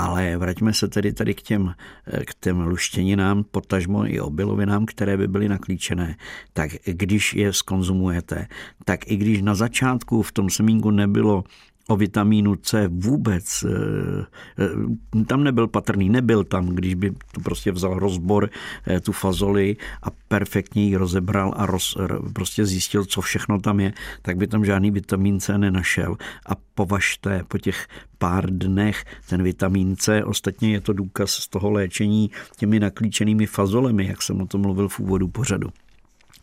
Ale 0.00 0.36
vraťme 0.36 0.72
se 0.72 0.88
tedy 0.88 1.12
tady 1.12 1.34
k 1.34 1.42
těm, 1.42 1.74
eh, 2.06 2.24
k 2.24 2.34
těm 2.40 2.60
luštěninám, 2.60 3.44
potažmo 3.44 4.06
i 4.06 4.20
obilovinám, 4.20 4.86
které 4.86 5.16
by 5.16 5.28
byly 5.28 5.48
naklíčené. 5.48 6.16
Tak 6.52 6.70
když 6.84 7.34
je 7.34 7.52
skonzumujete, 7.52 8.48
tak 8.84 9.10
i 9.10 9.16
když 9.16 9.42
na 9.42 9.54
začátku 9.54 10.22
v 10.22 10.32
tom 10.32 10.50
semínku 10.50 10.90
nebylo 10.90 11.44
o 11.90 11.96
vitamínu 11.96 12.56
C 12.56 12.88
vůbec 12.88 13.64
eh, 13.64 14.24
eh, 14.58 15.24
tam 15.24 15.44
nebyl 15.44 15.66
patrný, 15.66 16.08
nebyl 16.08 16.44
tam, 16.44 16.66
když 16.66 16.94
by 16.94 17.10
to 17.32 17.40
prostě 17.40 17.72
vzal 17.72 17.98
rozbor 17.98 18.50
eh, 18.86 19.00
tu 19.00 19.12
fazoli 19.12 19.76
a 20.02 20.06
perfektně 20.28 20.84
ji 20.84 20.96
rozebral 20.96 21.54
a 21.56 21.66
roz, 21.66 21.96
prostě 22.32 22.66
zjistil, 22.66 23.04
co 23.04 23.20
všechno 23.20 23.60
tam 23.60 23.80
je, 23.80 23.92
tak 24.22 24.36
by 24.36 24.46
tam 24.46 24.64
žádný 24.64 24.90
vitamin 24.90 25.40
C 25.40 25.58
nenašel 25.58 26.16
a 26.46 26.52
považte 26.74 27.42
po 27.48 27.58
těch 27.58 27.88
pár 28.18 28.50
dnech 28.50 29.04
ten 29.28 29.42
vitamin 29.42 29.96
C. 29.96 30.24
Ostatně 30.24 30.72
je 30.72 30.80
to 30.80 30.92
důkaz 30.92 31.30
z 31.30 31.48
toho 31.48 31.70
léčení 31.70 32.30
těmi 32.56 32.80
naklíčenými 32.80 33.46
fazolemi, 33.46 34.06
jak 34.06 34.22
jsem 34.22 34.40
o 34.40 34.46
tom 34.46 34.60
mluvil 34.60 34.88
v 34.88 35.00
úvodu 35.00 35.28
pořadu 35.28 35.70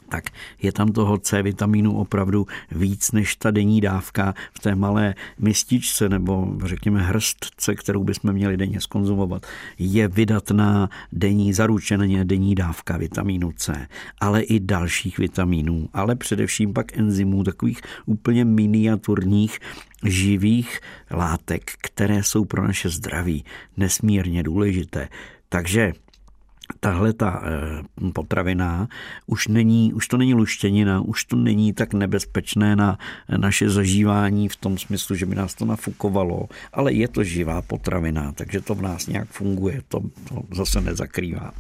tak 0.10 0.30
je 0.62 0.72
tam 0.72 0.92
toho 0.92 1.18
C 1.18 1.44
vitamínu 1.44 1.98
opravdu 1.98 2.46
víc 2.72 3.12
než 3.12 3.36
ta 3.36 3.52
denní 3.52 3.82
dávka 3.82 4.34
v 4.54 4.60
té 4.60 4.76
malé 4.76 5.16
mističce 5.40 6.10
nebo 6.10 6.48
řekněme 6.66 7.02
hrstce, 7.02 7.76
kterou 7.76 8.04
bychom 8.04 8.34
měli 8.34 8.58
denně 8.58 8.82
skonzumovat. 8.82 9.46
Je 9.80 10.08
vydatná 10.08 10.90
denní, 11.12 11.54
zaručeně 11.54 12.26
denní 12.26 12.56
dávka 12.56 12.98
vitamínu 12.98 13.52
C, 13.52 13.88
ale 14.20 14.42
i 14.42 14.60
dalších 14.60 15.18
vitamínů, 15.18 15.90
ale 15.94 16.16
především 16.16 16.74
pak 16.74 16.98
enzymů, 16.98 17.44
takových 17.44 17.82
úplně 18.06 18.46
miniaturních 18.46 19.60
živých 20.06 20.80
látek, 21.12 21.72
které 21.82 22.24
jsou 22.24 22.46
pro 22.46 22.68
naše 22.68 22.90
zdraví 22.90 23.46
nesmírně 23.78 24.44
důležité. 24.44 25.10
Takže 25.50 25.94
tahle 26.80 27.14
ta 27.14 27.44
eh, 27.44 28.12
potravina 28.14 28.88
už 29.26 29.48
není, 29.48 29.94
už 29.94 30.08
to 30.08 30.18
není 30.18 30.34
luštěnina, 30.34 31.02
už 31.02 31.24
to 31.24 31.36
není 31.36 31.74
tak 31.74 31.94
nebezpečné 31.94 32.76
na 32.76 32.98
naše 33.38 33.70
zažívání 33.70 34.50
v 34.50 34.56
tom 34.56 34.78
smyslu, 34.78 35.16
že 35.16 35.26
by 35.26 35.36
nás 35.36 35.54
to 35.54 35.66
nafukovalo, 35.66 36.48
ale 36.74 36.94
je 36.94 37.08
to 37.08 37.24
živá 37.24 37.62
potravina, 37.62 38.32
takže 38.32 38.62
to 38.62 38.76
v 38.76 38.82
nás 38.82 39.08
nějak 39.08 39.28
funguje, 39.28 39.82
to, 39.88 40.00
to 40.00 40.44
zase 40.56 40.82
nezakrývá. 40.82 41.52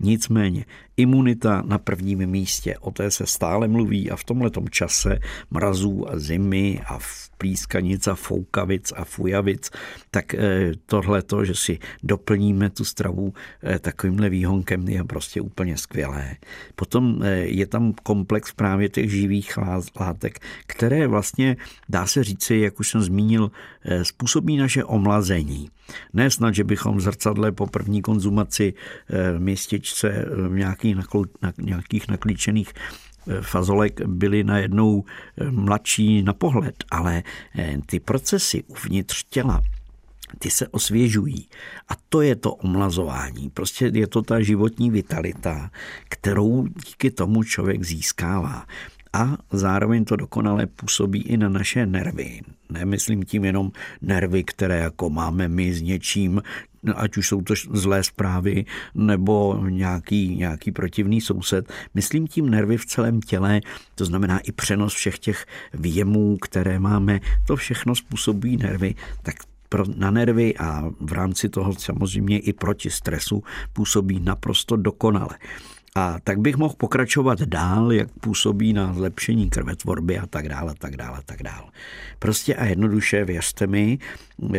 Nicméně 0.00 0.64
imunita 0.96 1.62
na 1.66 1.78
prvním 1.78 2.26
místě, 2.26 2.78
o 2.78 2.90
té 2.90 3.10
se 3.10 3.26
stále 3.26 3.68
mluví 3.68 4.10
a 4.10 4.16
v 4.16 4.24
tomhletom 4.24 4.68
čase 4.68 5.18
mrazů 5.50 6.10
a 6.10 6.18
zimy 6.18 6.80
a 6.86 6.98
v 6.98 7.30
plískanic 7.38 8.06
a 8.08 8.14
foukavic 8.14 8.92
a 8.96 9.04
fujavic, 9.04 9.70
tak 10.10 10.34
eh, 10.34 10.72
tohle 10.86 11.22
to, 11.22 11.44
že 11.44 11.54
si 11.54 11.78
doplníme 12.02 12.70
tu 12.70 12.84
stravu 12.84 13.32
eh, 13.62 13.78
takovýmhle 13.78 14.28
výhodou, 14.28 14.49
výhonkem 14.50 14.88
je 14.88 15.04
prostě 15.04 15.40
úplně 15.40 15.76
skvělé. 15.76 16.36
Potom 16.74 17.22
eh, 17.22 17.36
je 17.36 17.66
tam 17.66 17.92
komplex 18.02 18.52
právě 18.52 18.88
těch 18.88 19.10
živých 19.10 19.58
látek, 20.00 20.38
které 20.66 21.06
vlastně, 21.06 21.56
dá 21.88 22.06
se 22.06 22.24
říci, 22.24 22.56
jak 22.56 22.80
už 22.80 22.90
jsem 22.90 23.02
zmínil, 23.02 23.50
eh, 23.84 24.04
způsobí 24.04 24.56
naše 24.56 24.84
omlazení. 24.84 25.70
Ne 26.12 26.30
snad, 26.30 26.54
že 26.54 26.64
bychom 26.64 26.96
v 26.96 27.00
zrcadle 27.00 27.52
po 27.52 27.66
první 27.66 28.02
konzumaci 28.02 28.74
v 29.08 29.38
městěčce 29.38 30.26
v 30.48 30.54
nějakých, 30.54 30.96
naklou, 30.96 31.24
na, 31.42 31.52
nějakých 31.58 32.08
naklíčených 32.08 32.72
fazolek 33.40 34.06
byly 34.06 34.44
najednou 34.44 35.04
mladší 35.50 36.22
na 36.22 36.32
pohled, 36.32 36.84
ale 36.90 37.22
ty 37.86 38.00
procesy 38.00 38.62
uvnitř 38.62 39.24
těla, 39.30 39.62
ty 40.38 40.50
se 40.50 40.68
osvěžují. 40.68 41.48
A 41.88 41.92
to 42.08 42.20
je 42.20 42.36
to 42.36 42.54
omlazování. 42.54 43.50
Prostě 43.50 43.90
je 43.94 44.06
to 44.06 44.22
ta 44.22 44.40
životní 44.40 44.90
vitalita, 44.90 45.70
kterou 46.08 46.66
díky 46.66 47.10
tomu 47.10 47.42
člověk 47.42 47.84
získává. 47.84 48.66
A 49.12 49.36
zároveň 49.52 50.04
to 50.04 50.16
dokonale 50.16 50.66
působí 50.66 51.22
i 51.22 51.36
na 51.36 51.48
naše 51.48 51.86
nervy. 51.86 52.40
Nemyslím 52.70 53.22
tím 53.22 53.44
jenom 53.44 53.72
nervy, 54.02 54.44
které 54.44 54.78
jako 54.78 55.10
máme 55.10 55.48
my 55.48 55.74
s 55.74 55.82
něčím, 55.82 56.42
ať 56.94 57.16
už 57.16 57.28
jsou 57.28 57.42
to 57.42 57.54
zlé 57.72 58.04
zprávy 58.04 58.64
nebo 58.94 59.64
nějaký, 59.68 60.36
nějaký 60.36 60.72
protivný 60.72 61.20
soused. 61.20 61.72
Myslím 61.94 62.26
tím 62.26 62.50
nervy 62.50 62.76
v 62.76 62.86
celém 62.86 63.20
těle, 63.20 63.60
to 63.94 64.04
znamená 64.04 64.38
i 64.38 64.52
přenos 64.52 64.94
všech 64.94 65.18
těch 65.18 65.46
výjemů, 65.74 66.36
které 66.36 66.78
máme, 66.78 67.20
to 67.46 67.56
všechno 67.56 67.94
způsobí 67.94 68.56
nervy, 68.56 68.94
tak 69.22 69.34
pro, 69.70 69.84
na 69.96 70.10
nervy 70.10 70.56
a 70.58 70.90
v 71.00 71.12
rámci 71.12 71.48
toho 71.48 71.74
samozřejmě 71.74 72.38
i 72.38 72.52
proti 72.52 72.90
stresu 72.90 73.42
působí 73.72 74.20
naprosto 74.20 74.76
dokonale. 74.76 75.38
A 75.94 76.20
tak 76.24 76.38
bych 76.38 76.56
mohl 76.56 76.74
pokračovat 76.76 77.42
dál, 77.42 77.92
jak 77.92 78.08
působí 78.20 78.72
na 78.72 78.94
zlepšení 78.94 79.50
krvetvorby 79.50 80.18
a 80.18 80.26
tak 80.26 80.48
dále, 80.48 80.74
tak 80.78 80.96
dále, 80.96 81.20
tak 81.26 81.42
dále. 81.42 81.70
Prostě 82.18 82.54
a 82.54 82.64
jednoduše 82.64 83.24
věřte 83.24 83.66
mi, 83.66 83.98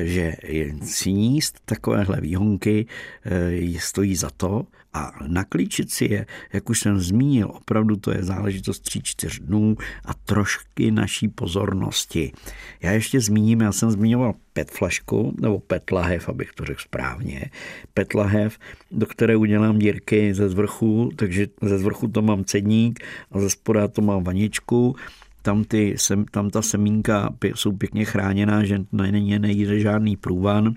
že 0.03 0.35
sníst 0.83 1.59
takovéhle 1.65 2.21
výhonky 2.21 2.85
eh, 3.25 3.79
stojí 3.79 4.15
za 4.15 4.29
to 4.37 4.65
a 4.93 5.11
naklíčit 5.27 5.91
si 5.91 6.05
je, 6.05 6.25
jak 6.53 6.69
už 6.69 6.79
jsem 6.79 6.99
zmínil, 6.99 7.47
opravdu 7.47 7.95
to 7.95 8.11
je 8.11 8.23
záležitost 8.23 8.79
tří, 8.79 9.01
čtyř 9.03 9.39
dnů 9.39 9.77
a 10.05 10.13
trošky 10.13 10.91
naší 10.91 11.27
pozornosti. 11.27 12.31
Já 12.81 12.91
ještě 12.91 13.19
zmíním, 13.21 13.61
já 13.61 13.71
jsem 13.71 13.91
zmiňoval 13.91 14.33
PET 14.53 14.71
flašku, 14.71 15.35
nebo 15.41 15.59
PET 15.59 15.91
lahev, 15.91 16.29
abych 16.29 16.53
to 16.53 16.65
řekl 16.65 16.81
správně. 16.81 17.45
PET 17.93 18.13
lahev, 18.13 18.57
do 18.91 19.05
které 19.05 19.35
udělám 19.35 19.79
dírky 19.79 20.33
ze 20.33 20.49
zvrchu, 20.49 21.11
takže 21.15 21.47
ze 21.61 21.77
zvrchu 21.77 22.07
to 22.07 22.21
mám 22.21 22.45
cedník 22.45 22.99
a 23.31 23.39
ze 23.39 23.49
spoda 23.49 23.87
to 23.87 24.01
mám 24.01 24.23
vaničku 24.23 24.95
tam, 25.41 25.63
ty, 25.63 25.95
tam 26.31 26.49
ta 26.49 26.61
semínka 26.61 27.29
jsou 27.55 27.71
pěkně 27.71 28.05
chráněná, 28.05 28.63
že 28.63 28.81
není 28.91 29.39
nejde 29.39 29.79
žádný 29.79 30.17
průvan. 30.17 30.73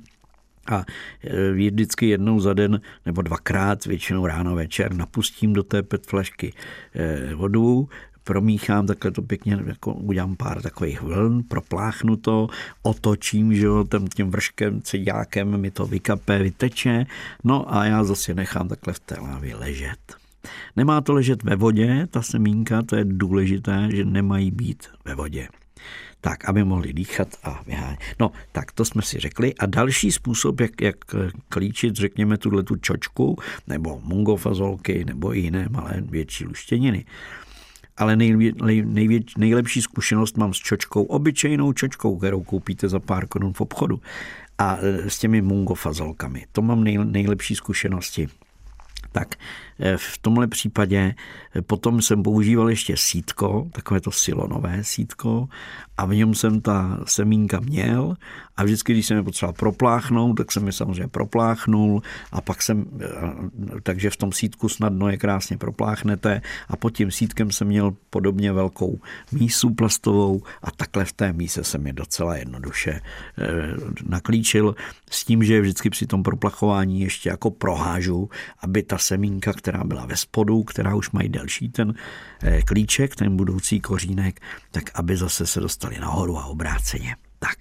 A 0.70 0.84
e, 1.24 1.52
vždycky 1.52 2.08
jednou 2.08 2.40
za 2.40 2.54
den 2.54 2.80
nebo 3.06 3.22
dvakrát, 3.22 3.86
většinou 3.86 4.26
ráno 4.26 4.54
večer, 4.54 4.94
napustím 4.94 5.52
do 5.52 5.62
té 5.62 5.82
PET 5.82 6.06
flašky 6.06 6.52
e, 6.94 7.34
vodu, 7.34 7.88
promíchám, 8.24 8.86
takhle 8.86 9.10
to 9.10 9.22
pěkně, 9.22 9.58
jako 9.66 9.94
udělám 9.94 10.36
pár 10.36 10.62
takových 10.62 11.02
vln, 11.02 11.42
propláchnu 11.42 12.16
to, 12.16 12.48
otočím, 12.82 13.54
že 13.54 13.66
jo, 13.66 13.84
tím, 13.90 14.08
tím 14.08 14.30
vrškem, 14.30 14.82
cedíákem 14.82 15.60
mi 15.60 15.70
to 15.70 15.86
vykape, 15.86 16.38
vyteče, 16.38 17.06
no 17.44 17.74
a 17.74 17.84
já 17.84 18.04
zase 18.04 18.34
nechám 18.34 18.68
takhle 18.68 18.92
v 18.92 18.98
té 18.98 19.20
lávě 19.20 19.56
ležet. 19.56 20.16
Nemá 20.76 21.00
to 21.00 21.12
ležet 21.12 21.42
ve 21.42 21.56
vodě, 21.56 22.06
ta 22.10 22.22
semínka, 22.22 22.82
to 22.82 22.96
je 22.96 23.04
důležité, 23.04 23.88
že 23.92 24.04
nemají 24.04 24.50
být 24.50 24.88
ve 25.04 25.14
vodě. 25.14 25.48
Tak, 26.20 26.44
aby 26.48 26.64
mohli 26.64 26.92
dýchat 26.92 27.28
a 27.44 27.62
vyhánět. 27.66 27.98
No, 28.20 28.30
tak 28.52 28.72
to 28.72 28.84
jsme 28.84 29.02
si 29.02 29.18
řekli. 29.18 29.54
A 29.54 29.66
další 29.66 30.12
způsob, 30.12 30.60
jak, 30.60 30.80
jak 30.80 30.96
klíčit, 31.48 31.96
řekněme, 31.96 32.38
tuhle 32.38 32.62
tu 32.62 32.76
čočku, 32.76 33.36
nebo 33.66 34.00
mungofazolky, 34.04 35.04
nebo 35.04 35.36
i 35.36 35.40
jiné 35.40 35.66
malé 35.70 36.00
větší 36.00 36.44
luštěniny. 36.44 37.04
Ale 37.96 38.16
nej, 38.16 38.52
nej, 38.62 39.20
nejlepší 39.38 39.82
zkušenost 39.82 40.36
mám 40.36 40.54
s 40.54 40.56
čočkou, 40.56 41.02
obyčejnou 41.02 41.72
čočkou, 41.72 42.16
kterou 42.18 42.42
koupíte 42.42 42.88
za 42.88 43.00
pár 43.00 43.26
korun 43.26 43.52
v 43.52 43.60
obchodu. 43.60 44.00
A 44.58 44.76
e, 44.80 45.10
s 45.10 45.18
těmi 45.18 45.42
mungofazolkami. 45.42 46.46
To 46.52 46.62
mám 46.62 46.84
nej, 46.84 46.98
nejlepší 46.98 47.54
zkušenosti 47.54 48.28
tak 49.14 49.34
v 49.96 50.18
tomhle 50.18 50.46
případě 50.46 51.14
eh, 51.54 51.62
potom 51.62 52.02
jsem 52.02 52.22
používal 52.22 52.70
ještě 52.70 52.96
sítko, 52.96 53.68
takové 53.72 54.00
to 54.00 54.10
silonové 54.10 54.84
sítko 54.84 55.48
a 55.96 56.06
v 56.06 56.14
něm 56.14 56.34
jsem 56.34 56.60
ta 56.60 57.00
semínka 57.06 57.60
měl. 57.60 58.16
A 58.56 58.64
vždycky, 58.64 58.92
když 58.92 59.06
jsem 59.06 59.16
je 59.16 59.22
potřeboval 59.22 59.52
propláchnout, 59.52 60.36
tak 60.36 60.52
jsem 60.52 60.66
je 60.66 60.72
samozřejmě 60.72 61.08
propláchnul 61.08 62.02
a 62.32 62.40
pak 62.40 62.62
jsem, 62.62 62.84
eh, 63.00 63.80
takže 63.82 64.10
v 64.10 64.16
tom 64.16 64.32
sítku 64.32 64.68
snadno 64.68 65.08
je 65.08 65.16
krásně 65.16 65.58
propláchnete. 65.58 66.42
A 66.68 66.76
pod 66.76 66.90
tím 66.90 67.10
sítkem 67.10 67.50
jsem 67.50 67.66
měl 67.66 67.94
podobně 68.10 68.52
velkou 68.52 69.00
mísu 69.32 69.74
plastovou 69.74 70.42
a 70.62 70.70
takhle 70.70 71.04
v 71.04 71.12
té 71.12 71.32
míse 71.32 71.64
jsem 71.64 71.86
je 71.86 71.92
docela 71.92 72.36
jednoduše 72.36 73.00
naklíčil. 74.08 74.74
S 75.10 75.24
tím, 75.24 75.44
že 75.44 75.60
vždycky 75.60 75.90
při 75.90 76.06
tom 76.06 76.22
proplachování 76.22 77.00
ještě 77.00 77.28
jako 77.28 77.50
prohážu, 77.50 78.30
aby 78.60 78.82
ta 78.82 78.98
semínka, 78.98 79.52
která 79.64 79.84
byla 79.84 80.06
ve 80.06 80.16
spodu, 80.16 80.62
která 80.62 80.94
už 80.94 81.10
mají 81.10 81.28
delší 81.28 81.68
ten 81.68 81.94
eh, 82.42 82.62
klíček, 82.62 83.16
ten 83.16 83.36
budoucí 83.36 83.80
kořínek, 83.80 84.40
tak 84.70 84.90
aby 84.94 85.16
zase 85.16 85.46
se 85.46 85.60
dostali 85.60 85.98
nahoru 86.00 86.38
a 86.38 86.44
obráceně. 86.46 87.16
Tak. 87.38 87.58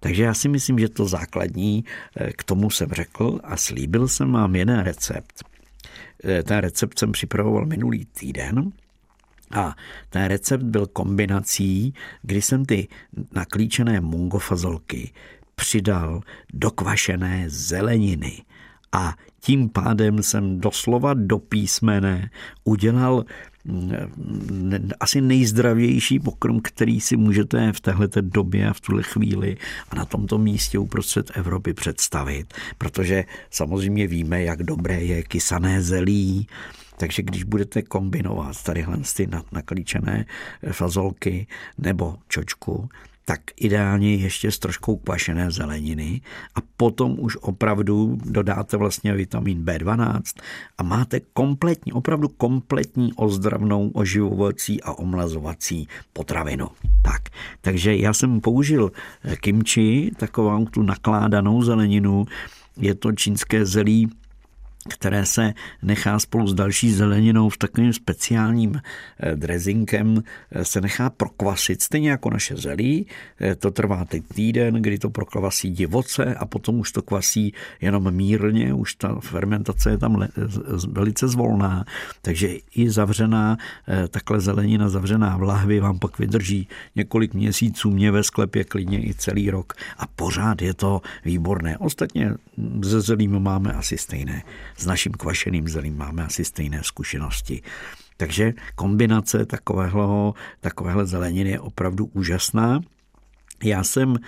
Takže 0.00 0.22
já 0.22 0.34
si 0.34 0.48
myslím, 0.48 0.78
že 0.78 0.88
to 0.88 1.06
základní 1.06 1.84
eh, 2.16 2.32
k 2.32 2.44
tomu 2.44 2.70
jsem 2.70 2.88
řekl 2.90 3.40
a 3.44 3.56
slíbil 3.56 4.08
jsem 4.08 4.32
vám 4.32 4.56
jeden 4.56 4.80
recept. 4.80 5.44
Eh, 6.24 6.42
ten 6.42 6.58
recept 6.58 6.98
jsem 6.98 7.12
připravoval 7.12 7.66
minulý 7.66 8.04
týden 8.04 8.72
a 9.50 9.76
ten 10.10 10.24
recept 10.24 10.62
byl 10.62 10.86
kombinací, 10.86 11.94
kdy 12.22 12.42
jsem 12.42 12.64
ty 12.64 12.88
naklíčené 13.32 14.00
mungofazolky 14.00 15.12
přidal 15.54 16.20
do 16.52 16.70
kvašené 16.70 17.44
zeleniny 17.46 18.42
a 18.92 19.14
tím 19.40 19.68
pádem 19.68 20.22
jsem 20.22 20.60
doslova 20.60 21.14
do 21.14 21.38
písmene 21.38 22.30
udělal 22.64 23.24
mm, 23.64 23.92
asi 25.00 25.20
nejzdravější 25.20 26.18
pokrm, 26.18 26.60
který 26.60 27.00
si 27.00 27.16
můžete 27.16 27.72
v 27.72 27.80
této 27.80 28.20
době 28.20 28.68
a 28.68 28.72
v 28.72 28.80
tuhle 28.80 29.02
chvíli 29.02 29.56
a 29.90 29.96
na 29.96 30.04
tomto 30.04 30.38
místě 30.38 30.78
uprostřed 30.78 31.30
Evropy 31.34 31.74
představit. 31.74 32.54
Protože 32.78 33.24
samozřejmě 33.50 34.06
víme, 34.06 34.42
jak 34.42 34.62
dobré 34.62 35.00
je 35.00 35.22
kysané 35.22 35.82
zelí, 35.82 36.46
takže 36.96 37.22
když 37.22 37.44
budete 37.44 37.82
kombinovat 37.82 38.62
tadyhle 38.62 38.98
ty 39.16 39.28
naklíčené 39.52 40.24
fazolky 40.72 41.46
nebo 41.78 42.16
čočku, 42.28 42.88
tak 43.28 43.40
ideálně 43.56 44.14
ještě 44.14 44.50
s 44.50 44.58
troškou 44.58 44.96
kvašené 44.96 45.50
zeleniny 45.50 46.20
a 46.54 46.58
potom 46.76 47.16
už 47.18 47.36
opravdu 47.36 48.18
dodáte 48.24 48.76
vlastně 48.76 49.12
vitamin 49.12 49.64
B12 49.64 50.20
a 50.78 50.82
máte 50.82 51.20
kompletní, 51.20 51.92
opravdu 51.92 52.28
kompletní 52.28 53.12
ozdravnou, 53.12 53.90
oživovací 53.90 54.82
a 54.82 54.92
omlazovací 54.92 55.88
potravinu. 56.12 56.68
Tak, 57.02 57.22
takže 57.60 57.96
já 57.96 58.12
jsem 58.12 58.40
použil 58.40 58.92
kimchi, 59.40 60.10
takovou 60.16 60.66
tu 60.66 60.82
nakládanou 60.82 61.62
zeleninu, 61.62 62.24
je 62.76 62.94
to 62.94 63.12
čínské 63.12 63.66
zelí 63.66 64.10
které 64.88 65.26
se 65.26 65.54
nechá 65.82 66.18
spolu 66.18 66.46
s 66.46 66.54
další 66.54 66.92
zeleninou 66.92 67.48
v 67.48 67.56
takovým 67.56 67.92
speciálním 67.92 68.80
eh, 69.20 69.36
drezinkem 69.36 70.22
eh, 70.52 70.64
se 70.64 70.80
nechá 70.80 71.10
prokvasit, 71.10 71.82
stejně 71.82 72.10
jako 72.10 72.30
naše 72.30 72.56
zelí. 72.56 73.06
Eh, 73.40 73.54
to 73.54 73.70
trvá 73.70 74.04
teď 74.04 74.22
týden, 74.34 74.74
kdy 74.74 74.98
to 74.98 75.10
prokvasí 75.10 75.70
divoce 75.70 76.34
a 76.34 76.46
potom 76.46 76.80
už 76.80 76.92
to 76.92 77.02
kvasí 77.02 77.54
jenom 77.80 78.10
mírně, 78.10 78.74
už 78.74 78.94
ta 78.94 79.20
fermentace 79.20 79.90
je 79.90 79.98
tam 79.98 80.28
velice 80.88 81.28
zvolná, 81.28 81.84
takže 82.22 82.48
i 82.74 82.90
zavřená, 82.90 83.56
takhle 84.10 84.40
zelenina 84.40 84.88
zavřená 84.88 85.36
v 85.36 85.42
lahvi 85.42 85.80
vám 85.80 85.98
pak 85.98 86.18
vydrží 86.18 86.68
několik 86.96 87.34
měsíců, 87.34 87.90
mě 87.90 88.10
ve 88.10 88.22
sklepě 88.22 88.64
klidně 88.64 89.06
i 89.06 89.14
celý 89.14 89.50
rok 89.50 89.72
a 89.98 90.06
pořád 90.06 90.62
je 90.62 90.74
to 90.74 91.02
výborné. 91.24 91.78
Ostatně 91.78 92.34
ze 92.82 93.00
zelím 93.00 93.38
máme 93.38 93.72
asi 93.72 93.98
stejné 93.98 94.42
s 94.78 94.86
naším 94.86 95.12
kvašeným 95.12 95.68
zelím 95.68 95.98
máme 95.98 96.24
asi 96.24 96.44
stejné 96.44 96.80
zkušenosti. 96.82 97.62
Takže 98.16 98.52
kombinace 98.74 99.46
takového, 99.46 100.34
takovéhle 100.60 101.06
zeleniny 101.06 101.50
je 101.50 101.60
opravdu 101.60 102.06
úžasná. 102.06 102.80
Já 103.64 103.84
jsem 103.84 104.16
e, 104.16 104.18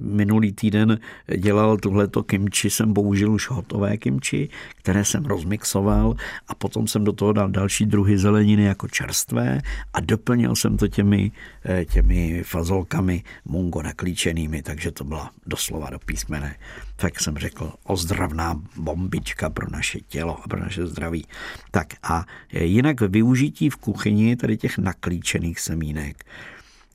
minulý 0.00 0.52
týden 0.52 0.98
dělal 1.36 1.76
tuhleto 1.76 2.22
kimči, 2.22 2.70
jsem 2.70 2.94
použil 2.94 3.32
už 3.32 3.50
hotové 3.50 3.96
kimči, 3.96 4.48
které 4.76 5.04
jsem 5.04 5.24
rozmixoval 5.24 6.16
a 6.48 6.54
potom 6.54 6.86
jsem 6.86 7.04
do 7.04 7.12
toho 7.12 7.32
dal 7.32 7.48
další 7.48 7.86
druhy 7.86 8.18
zeleniny 8.18 8.64
jako 8.64 8.88
čerstvé 8.88 9.60
a 9.92 10.00
doplnil 10.00 10.56
jsem 10.56 10.76
to 10.76 10.88
těmi, 10.88 11.32
e, 11.68 11.84
těmi 11.84 12.42
fazolkami 12.42 13.22
mungo 13.44 13.82
naklíčenými, 13.82 14.62
takže 14.62 14.90
to 14.90 15.04
byla 15.04 15.30
doslova 15.46 15.90
do 15.90 15.98
písmene. 15.98 16.56
Tak 16.96 17.20
jsem 17.20 17.36
řekl, 17.36 17.72
ozdravná 17.84 18.62
bombička 18.76 19.50
pro 19.50 19.70
naše 19.70 20.00
tělo 20.00 20.38
a 20.44 20.48
pro 20.48 20.60
naše 20.60 20.86
zdraví. 20.86 21.26
Tak 21.70 21.86
a 22.02 22.24
jinak 22.52 23.00
využití 23.00 23.70
v 23.70 23.76
kuchyni 23.76 24.36
tady 24.36 24.56
těch 24.56 24.78
naklíčených 24.78 25.60
semínek 25.60 26.24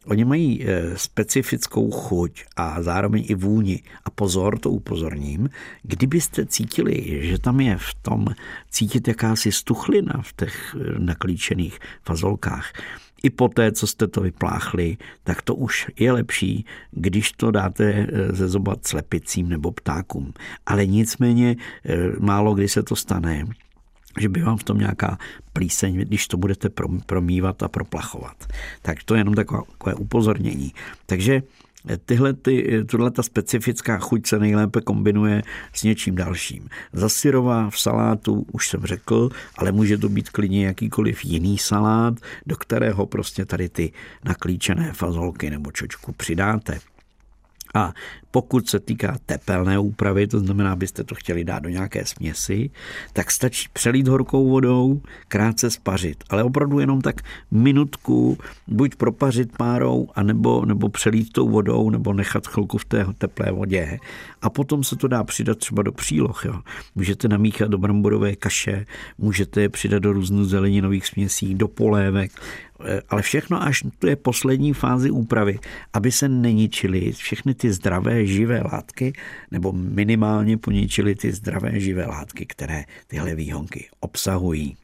Oni 0.06 0.26
mají 0.26 0.66
eh, 0.66 0.98
specifickou 0.98 1.92
chuť 1.92 2.44
a 2.56 2.82
zároveň 2.82 3.26
i 3.28 3.36
vůni. 3.36 3.84
A 4.06 4.10
pozor, 4.10 4.60
to 4.60 4.70
upozorním, 4.70 5.50
kdybyste 5.84 6.46
cítili, 6.46 7.20
že 7.22 7.40
tam 7.40 7.60
je 7.60 7.78
v 7.78 7.94
tom 8.02 8.28
cítit 8.70 9.08
jakási 9.08 9.52
stuchlina 9.52 10.22
v 10.22 10.34
těch 10.34 10.76
eh, 10.76 11.00
naklíčených 11.00 11.80
fazolkách, 12.06 12.74
i 13.24 13.30
po 13.30 13.48
té, 13.48 13.72
co 13.72 13.88
jste 13.88 14.08
to 14.08 14.22
vypláchli, 14.22 14.98
tak 15.24 15.42
to 15.42 15.56
už 15.56 15.88
je 16.00 16.12
lepší, 16.12 16.66
když 16.92 17.32
to 17.32 17.52
dáte 17.52 17.94
eh, 17.94 18.36
ze 18.36 18.48
zobat 18.48 18.88
slepicím 18.88 19.50
nebo 19.50 19.72
ptákům. 19.72 20.34
Ale 20.66 20.86
nicméně 20.86 21.56
málo 22.20 22.54
kdy 22.54 22.70
se 22.70 22.84
to 22.84 22.96
stane 22.96 23.46
že 24.19 24.30
by 24.30 24.41
vám 24.41 24.58
v 24.58 24.63
tom 24.63 24.78
nějaká 24.78 25.17
plíseň, 25.54 25.97
když 25.97 26.28
to 26.28 26.38
budete 26.38 26.69
promývat 27.06 27.63
a 27.63 27.67
proplachovat. 27.67 28.47
Tak 28.82 29.04
to 29.04 29.15
je 29.15 29.19
jenom 29.19 29.34
takové, 29.34 29.62
takové 29.71 29.95
upozornění. 29.95 30.74
Takže 31.06 31.41
Tyhle, 32.06 32.34
ty, 32.34 32.84
tuhle 32.86 33.12
ta 33.12 33.24
specifická 33.24 33.97
chuť 33.97 34.28
se 34.28 34.39
nejlépe 34.39 34.82
kombinuje 34.82 35.43
s 35.74 35.84
něčím 35.84 36.15
dalším. 36.15 36.69
Zasyrová 36.93 37.69
v 37.69 37.80
salátu, 37.80 38.45
už 38.52 38.69
jsem 38.69 38.86
řekl, 38.86 39.30
ale 39.58 39.71
může 39.71 39.97
to 39.97 40.10
být 40.10 40.30
klidně 40.30 40.65
jakýkoliv 40.65 41.26
jiný 41.26 41.58
salát, 41.58 42.13
do 42.45 42.56
kterého 42.56 43.06
prostě 43.06 43.45
tady 43.45 43.69
ty 43.69 43.91
naklíčené 44.26 44.93
fazolky 44.93 45.50
nebo 45.50 45.71
čočku 45.71 46.12
přidáte. 46.12 46.80
A 47.74 47.93
pokud 48.32 48.70
se 48.70 48.80
týká 48.80 49.17
tepelné 49.26 49.80
úpravy, 49.80 50.28
to 50.28 50.39
znamená, 50.39 50.72
abyste 50.72 51.04
to 51.04 51.15
chtěli 51.15 51.44
dát 51.44 51.60
do 51.60 51.70
nějaké 51.70 52.06
směsi, 52.06 52.70
tak 53.13 53.32
stačí 53.32 53.70
přelít 53.74 54.08
horkou 54.08 54.50
vodou, 54.50 55.02
krátce 55.28 55.70
spařit, 55.70 56.24
ale 56.30 56.44
opravdu 56.44 56.80
jenom 56.80 57.02
tak 57.02 57.22
minutku, 57.52 58.38
buď 58.67 58.96
propařit 58.96 59.58
párou, 59.58 60.08
anebo, 60.15 60.65
nebo 60.65 60.89
přelít 60.89 61.32
tou 61.32 61.50
vodou, 61.50 61.89
nebo 61.89 62.13
nechat 62.13 62.48
chvilku 62.48 62.78
v 62.78 62.86
té 62.86 63.06
teplé 63.17 63.52
vodě. 63.52 64.00
A 64.41 64.50
potom 64.50 64.84
se 64.84 64.96
to 64.96 65.08
dá 65.08 65.24
přidat 65.24 65.58
třeba 65.58 65.84
do 65.84 65.91
příloh. 65.91 66.46
Jo. 66.46 66.62
Můžete 66.96 67.28
namíchat 67.28 67.70
do 67.70 67.78
bramborové 67.78 68.36
kaše, 68.36 68.86
můžete 69.17 69.62
je 69.62 69.70
přidat 69.70 70.00
do 70.00 70.13
různých 70.13 70.48
zeleninových 70.48 71.08
směsí, 71.08 71.56
do 71.56 71.67
polévek, 71.67 72.32
ale 73.10 73.22
všechno 73.22 73.63
až 73.63 73.84
to 74.00 74.08
je 74.08 74.15
poslední 74.15 74.74
fázi 74.74 75.12
úpravy, 75.12 75.60
aby 75.94 76.12
se 76.12 76.30
neničily 76.30 77.12
všechny 77.12 77.54
ty 77.54 77.74
zdravé 77.74 78.21
živé 78.28 78.62
látky, 78.62 79.14
nebo 79.52 79.72
minimálně 79.72 80.58
poničily 80.58 81.16
ty 81.16 81.32
zdravé 81.32 81.80
živé 81.80 82.06
látky, 82.06 82.46
které 82.46 82.84
tyhle 83.08 83.36
výhonky 83.36 83.90
obsahují. 84.00 84.78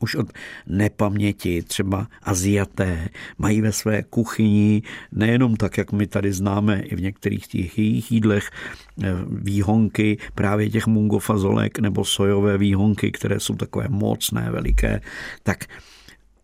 Už 0.00 0.14
od 0.14 0.32
nepaměti, 0.66 1.62
třeba 1.62 2.08
Aziaté, 2.22 3.08
mají 3.38 3.60
ve 3.60 3.72
své 3.72 4.02
kuchyni, 4.02 4.82
nejenom 5.12 5.56
tak, 5.56 5.78
jak 5.78 5.92
my 5.92 6.06
tady 6.06 6.32
známe 6.32 6.82
i 6.82 6.96
v 6.96 7.00
některých 7.00 7.46
těch 7.46 7.78
jejich 7.78 8.12
jídlech, 8.12 8.50
eh, 9.02 9.08
výhonky 9.28 10.18
právě 10.34 10.70
těch 10.70 10.86
mungofazolek 10.86 11.78
nebo 11.78 12.04
sojové 12.04 12.58
výhonky, 12.58 13.12
které 13.12 13.40
jsou 13.40 13.54
takové 13.54 13.88
mocné, 13.88 14.50
veliké, 14.50 15.00
tak 15.42 15.64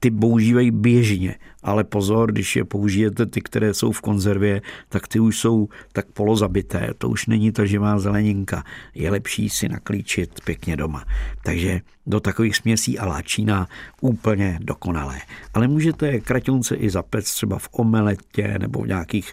ty 0.00 0.10
používají 0.10 0.70
běžně, 0.70 1.34
ale 1.62 1.84
pozor, 1.84 2.32
když 2.32 2.56
je 2.56 2.64
použijete 2.64 3.26
ty, 3.26 3.40
které 3.40 3.74
jsou 3.74 3.92
v 3.92 4.00
konzervě, 4.00 4.62
tak 4.88 5.08
ty 5.08 5.20
už 5.20 5.38
jsou 5.38 5.68
tak 5.92 6.06
polozabité, 6.06 6.90
to 6.98 7.08
už 7.08 7.26
není 7.26 7.52
ta 7.52 7.64
živá 7.64 7.98
zeleninka. 7.98 8.64
Je 8.94 9.10
lepší 9.10 9.48
si 9.48 9.68
naklíčit 9.68 10.40
pěkně 10.44 10.76
doma. 10.76 11.04
Takže 11.44 11.80
do 12.06 12.20
takových 12.20 12.56
směsí 12.56 12.98
a 12.98 13.06
láčína 13.06 13.68
úplně 14.00 14.58
dokonalé. 14.62 15.18
Ale 15.54 15.68
můžete 15.68 16.20
kraťonce 16.20 16.74
i 16.74 16.90
zapec 16.90 17.34
třeba 17.34 17.58
v 17.58 17.68
omeletě 17.72 18.58
nebo 18.58 18.82
v 18.82 18.86
nějakých 18.86 19.32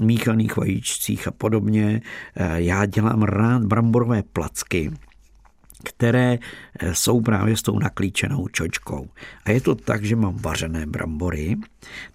míchaných 0.00 0.56
vajíčcích 0.56 1.28
a 1.28 1.30
podobně. 1.30 2.00
Já 2.54 2.86
dělám 2.86 3.22
rád 3.22 3.64
bramborové 3.64 4.22
placky, 4.22 4.90
které 5.88 6.38
eh, 6.78 6.94
jsou 6.94 7.20
právě 7.20 7.56
s 7.56 7.62
tou 7.62 7.78
naklíčenou 7.78 8.48
čočkou. 8.48 9.08
A 9.44 9.50
je 9.50 9.60
to 9.60 9.74
tak, 9.74 10.04
že 10.04 10.16
mám 10.16 10.36
vařené 10.36 10.86
brambory, 10.86 11.56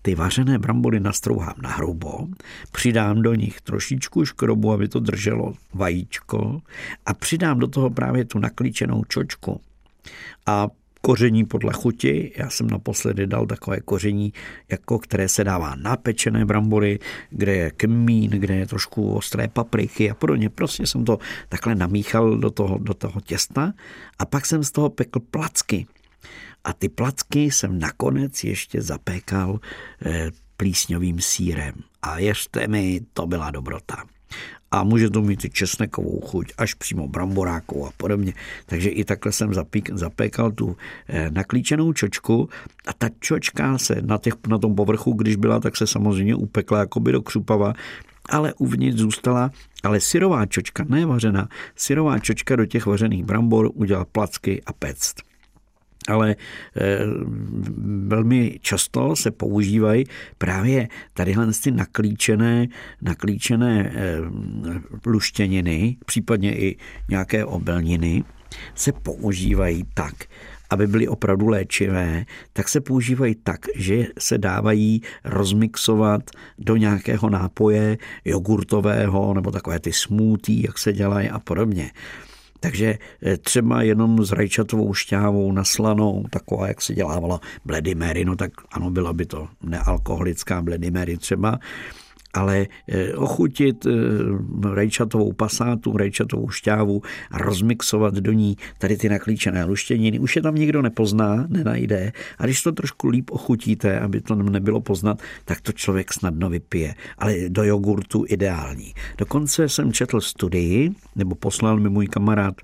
ty 0.01 0.15
vařené 0.15 0.59
brambory 0.59 0.99
nastrouhám 0.99 1.55
na 1.61 1.69
hrubo, 1.69 2.27
přidám 2.71 3.21
do 3.21 3.33
nich 3.33 3.61
trošičku 3.61 4.25
škrobu, 4.25 4.73
aby 4.73 4.87
to 4.87 4.99
drželo 4.99 5.53
vajíčko 5.73 6.61
a 7.05 7.13
přidám 7.13 7.59
do 7.59 7.67
toho 7.67 7.89
právě 7.89 8.25
tu 8.25 8.39
naklíčenou 8.39 9.03
čočku. 9.03 9.61
A 10.45 10.67
koření 11.01 11.45
podle 11.45 11.73
chuti. 11.73 12.31
Já 12.35 12.49
jsem 12.49 12.67
naposledy 12.67 13.27
dal 13.27 13.45
takové 13.45 13.79
koření, 13.79 14.33
jako 14.71 14.99
které 14.99 15.29
se 15.29 15.43
dává 15.43 15.75
na 15.75 15.97
pečené 15.97 16.45
brambory, 16.45 16.99
kde 17.29 17.55
je 17.55 17.71
kmín, 17.71 18.31
kde 18.31 18.55
je 18.55 18.67
trošku 18.67 19.13
ostré 19.13 19.47
papriky 19.47 20.11
a 20.11 20.13
podobně. 20.13 20.49
Prostě 20.49 20.87
jsem 20.87 21.05
to 21.05 21.17
takhle 21.49 21.75
namíchal 21.75 22.37
do 22.37 22.51
toho, 22.51 22.77
do 22.77 22.93
toho 22.93 23.21
těsta 23.21 23.73
a 24.19 24.25
pak 24.25 24.45
jsem 24.45 24.63
z 24.63 24.71
toho 24.71 24.89
pekl 24.89 25.19
placky. 25.19 25.85
A 26.63 26.73
ty 26.73 26.89
placky 26.89 27.51
jsem 27.51 27.79
nakonec 27.79 28.43
ještě 28.43 28.81
zapékal 28.81 29.59
eh, 30.05 30.31
plísňovým 30.57 31.21
sírem. 31.21 31.73
A 32.01 32.15
věřte 32.15 32.67
mi, 32.67 33.01
to 33.13 33.27
byla 33.27 33.51
dobrota 33.51 34.03
a 34.71 34.83
může 34.83 35.09
to 35.09 35.21
mít 35.21 35.45
i 35.45 35.49
česnekovou 35.49 36.19
chuť, 36.19 36.53
až 36.57 36.73
přímo 36.73 37.07
bramborákou 37.07 37.85
a 37.85 37.91
podobně. 37.97 38.33
Takže 38.65 38.89
i 38.89 39.03
takhle 39.03 39.31
jsem 39.31 39.53
zapík, 39.53 39.89
zapékal 39.93 40.51
tu 40.51 40.77
eh, 41.07 41.29
naklíčenou 41.31 41.93
čočku 41.93 42.49
a 42.87 42.93
ta 42.93 43.09
čočka 43.19 43.77
se 43.77 44.01
na, 44.01 44.17
těch, 44.17 44.33
na 44.47 44.57
tom 44.57 44.75
povrchu, 44.75 45.13
když 45.13 45.35
byla, 45.35 45.59
tak 45.59 45.77
se 45.77 45.87
samozřejmě 45.87 46.35
upekla 46.35 46.79
jakoby 46.79 47.11
do 47.11 47.21
křupava, 47.21 47.73
ale 48.29 48.53
uvnitř 48.53 48.99
zůstala 48.99 49.51
ale 49.83 49.99
syrová 49.99 50.45
čočka, 50.45 50.85
ne 50.89 51.05
vařená, 51.05 51.49
syrová 51.75 52.19
čočka 52.19 52.55
do 52.55 52.65
těch 52.65 52.85
vařených 52.85 53.25
brambor 53.25 53.71
udělala 53.73 54.05
placky 54.05 54.61
a 54.65 54.73
pect 54.73 55.30
ale 56.07 56.35
eh, 56.75 56.99
velmi 58.07 58.59
často 58.61 59.15
se 59.15 59.31
používají 59.31 60.05
právě 60.37 60.87
tadyhle 61.13 61.47
ty 61.63 61.71
naklíčené, 61.71 62.67
naklíčené 63.01 63.93
eh, 63.95 64.17
luštěniny, 65.05 65.97
případně 66.05 66.57
i 66.57 66.77
nějaké 67.09 67.45
obelniny, 67.45 68.23
se 68.75 68.91
používají 68.91 69.83
tak, 69.93 70.13
aby 70.69 70.87
byly 70.87 71.07
opravdu 71.07 71.47
léčivé, 71.47 72.25
tak 72.53 72.69
se 72.69 72.81
používají 72.81 73.35
tak, 73.35 73.59
že 73.75 74.07
se 74.19 74.37
dávají 74.37 75.01
rozmixovat 75.23 76.31
do 76.57 76.75
nějakého 76.75 77.29
nápoje 77.29 77.97
jogurtového 78.25 79.33
nebo 79.33 79.51
takové 79.51 79.79
ty 79.79 79.93
smoothie, 79.93 80.63
jak 80.65 80.77
se 80.77 80.93
dělají 80.93 81.29
a 81.29 81.39
podobně. 81.39 81.91
Takže 82.61 82.97
eh, 83.23 83.37
třeba 83.37 83.81
jenom 83.81 84.25
s 84.25 84.31
rajčatovou 84.31 84.93
šťávou 84.93 85.51
naslanou, 85.51 86.25
taková, 86.29 86.67
jak 86.67 86.81
se 86.81 86.93
dělávala 86.93 87.41
Bloody 87.65 87.95
Mary, 87.95 88.25
no 88.25 88.35
tak 88.35 88.51
ano, 88.71 88.89
byla 88.89 89.13
by 89.13 89.25
to 89.25 89.47
nealkoholická 89.63 90.61
Bloody 90.61 90.91
Mary 90.91 91.17
třeba, 91.17 91.59
ale 92.33 92.67
eh, 92.87 93.13
ochutit 93.13 93.85
eh, 93.85 93.91
rajčatovou 94.73 95.33
pasátu, 95.33 95.97
rajčatovou 95.97 96.49
šťávu 96.49 97.01
a 97.31 97.37
rozmixovat 97.37 98.13
do 98.13 98.31
ní 98.31 98.57
tady 98.77 98.97
ty 98.97 99.09
naklíčené 99.09 99.65
luštěniny. 99.65 100.19
Už 100.19 100.35
je 100.35 100.41
tam 100.41 100.55
nikdo 100.55 100.81
nepozná, 100.81 101.45
nenajde. 101.49 102.11
A 102.37 102.45
když 102.45 102.63
to 102.63 102.71
trošku 102.71 103.07
líp 103.07 103.31
ochutíte, 103.31 103.99
aby 103.99 104.21
to 104.21 104.35
nebylo 104.35 104.81
poznat, 104.81 105.21
tak 105.45 105.61
to 105.61 105.71
člověk 105.71 106.13
snadno 106.13 106.49
vypije. 106.49 106.95
Ale 107.17 107.35
do 107.47 107.63
jogurtu 107.63 108.25
ideální. 108.27 108.93
Dokonce 109.17 109.69
jsem 109.69 109.93
četl 109.93 110.21
studii, 110.21 110.91
nebo 111.15 111.35
poslal 111.35 111.79
mi 111.79 111.89
můj 111.89 112.07
kamarád 112.07 112.55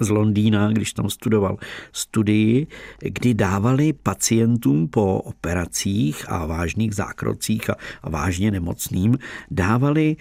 z 0.00 0.08
Londýna, 0.08 0.72
když 0.72 0.92
tam 0.92 1.10
studoval 1.10 1.56
studii, 1.92 2.66
kdy 2.98 3.34
dávali 3.34 3.92
pacientům 3.92 4.88
po 4.88 5.18
operacích 5.18 6.24
a 6.28 6.46
vážných 6.46 6.94
zákrocích 6.94 7.70
a, 7.70 7.76
a 8.02 8.10
vážně 8.10 8.50
nemocným, 8.50 9.18
dávali 9.50 10.16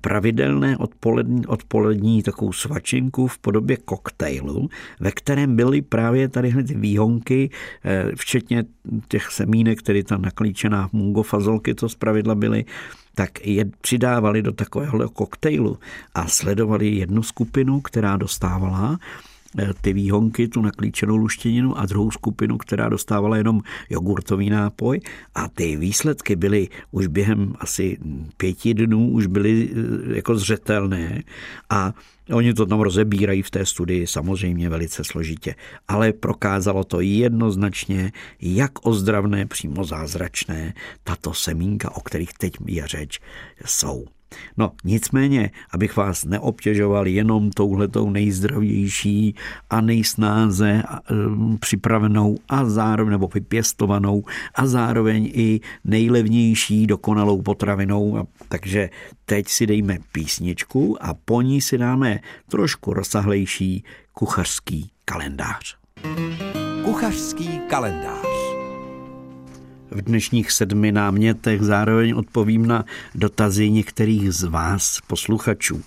pravidelné 0.00 0.76
odpolední, 0.76 1.46
odpolední 1.46 2.22
takovou 2.22 2.52
svačinku 2.52 3.26
v 3.26 3.38
podobě 3.38 3.76
koktejlu, 3.76 4.68
ve 5.00 5.10
kterém 5.10 5.56
byly 5.56 5.82
právě 5.82 6.28
tady 6.28 6.64
ty 6.64 6.74
výhonky, 6.74 7.50
eh, 7.84 8.04
včetně 8.16 8.64
těch 9.08 9.30
semínek, 9.30 9.78
které 9.78 10.04
ta 10.04 10.16
naklíčená 10.16 10.88
mungofazolky, 10.92 11.74
to 11.74 11.88
zpravidla 11.88 12.34
byly, 12.34 12.64
tak 13.14 13.46
je 13.46 13.64
přidávali 13.80 14.42
do 14.42 14.52
takového 14.52 15.08
koktejlu 15.08 15.78
a 16.14 16.26
sledovali 16.26 16.88
jednu 16.88 17.22
skupinu, 17.22 17.80
která 17.80 18.16
dostávala 18.16 18.98
ty 19.80 19.92
výhonky, 19.92 20.48
tu 20.48 20.62
naklíčenou 20.62 21.16
luštěninu 21.16 21.78
a 21.78 21.86
druhou 21.86 22.10
skupinu, 22.10 22.58
která 22.58 22.88
dostávala 22.88 23.36
jenom 23.36 23.60
jogurtový 23.90 24.50
nápoj. 24.50 25.00
A 25.34 25.48
ty 25.48 25.76
výsledky 25.76 26.36
byly 26.36 26.68
už 26.90 27.06
během 27.06 27.54
asi 27.58 27.98
pěti 28.36 28.74
dnů 28.74 29.10
už 29.10 29.26
byly 29.26 29.70
eh, 29.72 30.16
jako 30.16 30.36
zřetelné. 30.36 31.22
A 31.70 31.92
Oni 32.32 32.54
to 32.54 32.66
tam 32.66 32.80
rozebírají 32.80 33.42
v 33.42 33.50
té 33.50 33.66
studii 33.66 34.06
samozřejmě 34.06 34.68
velice 34.68 35.04
složitě, 35.04 35.54
ale 35.88 36.12
prokázalo 36.12 36.84
to 36.84 37.00
jednoznačně, 37.00 38.12
jak 38.40 38.86
ozdravné, 38.86 39.46
přímo 39.46 39.84
zázračné 39.84 40.74
tato 41.04 41.34
semínka, 41.34 41.96
o 41.96 42.00
kterých 42.00 42.32
teď 42.32 42.52
je 42.66 42.86
řeč, 42.86 43.20
jsou. 43.64 44.04
No 44.56 44.72
nicméně, 44.84 45.50
abych 45.70 45.96
vás 45.96 46.24
neobtěžoval 46.24 47.06
jenom 47.06 47.50
touhletou 47.50 48.10
nejzdravější 48.10 49.34
a 49.70 49.80
nejsnáze 49.80 50.82
připravenou 51.60 52.38
a 52.48 52.64
zároveň 52.64 53.10
nebo 53.12 53.28
vypěstovanou 53.34 54.24
a 54.54 54.66
zároveň 54.66 55.30
i 55.34 55.60
nejlevnější 55.84 56.86
dokonalou 56.86 57.42
potravinou. 57.42 58.26
Takže 58.48 58.90
teď 59.24 59.48
si 59.48 59.66
dejme 59.66 59.98
písničku 60.12 60.96
a 61.00 61.14
po 61.14 61.42
ní 61.42 61.60
si 61.60 61.78
dáme 61.78 62.20
trošku 62.48 62.92
rozsahlejší 62.92 63.84
kuchařský 64.12 64.90
kalendář. 65.04 65.76
Kuchařský 66.84 67.60
kalendář. 67.68 68.31
V 69.94 70.02
dnešních 70.02 70.52
sedmi 70.52 70.92
námětech 70.92 71.62
zároveň 71.62 72.14
odpovím 72.16 72.66
na 72.66 72.84
dotazy 73.14 73.70
některých 73.70 74.32
z 74.32 74.42
vás, 74.42 74.98
posluchačů. 75.06 75.82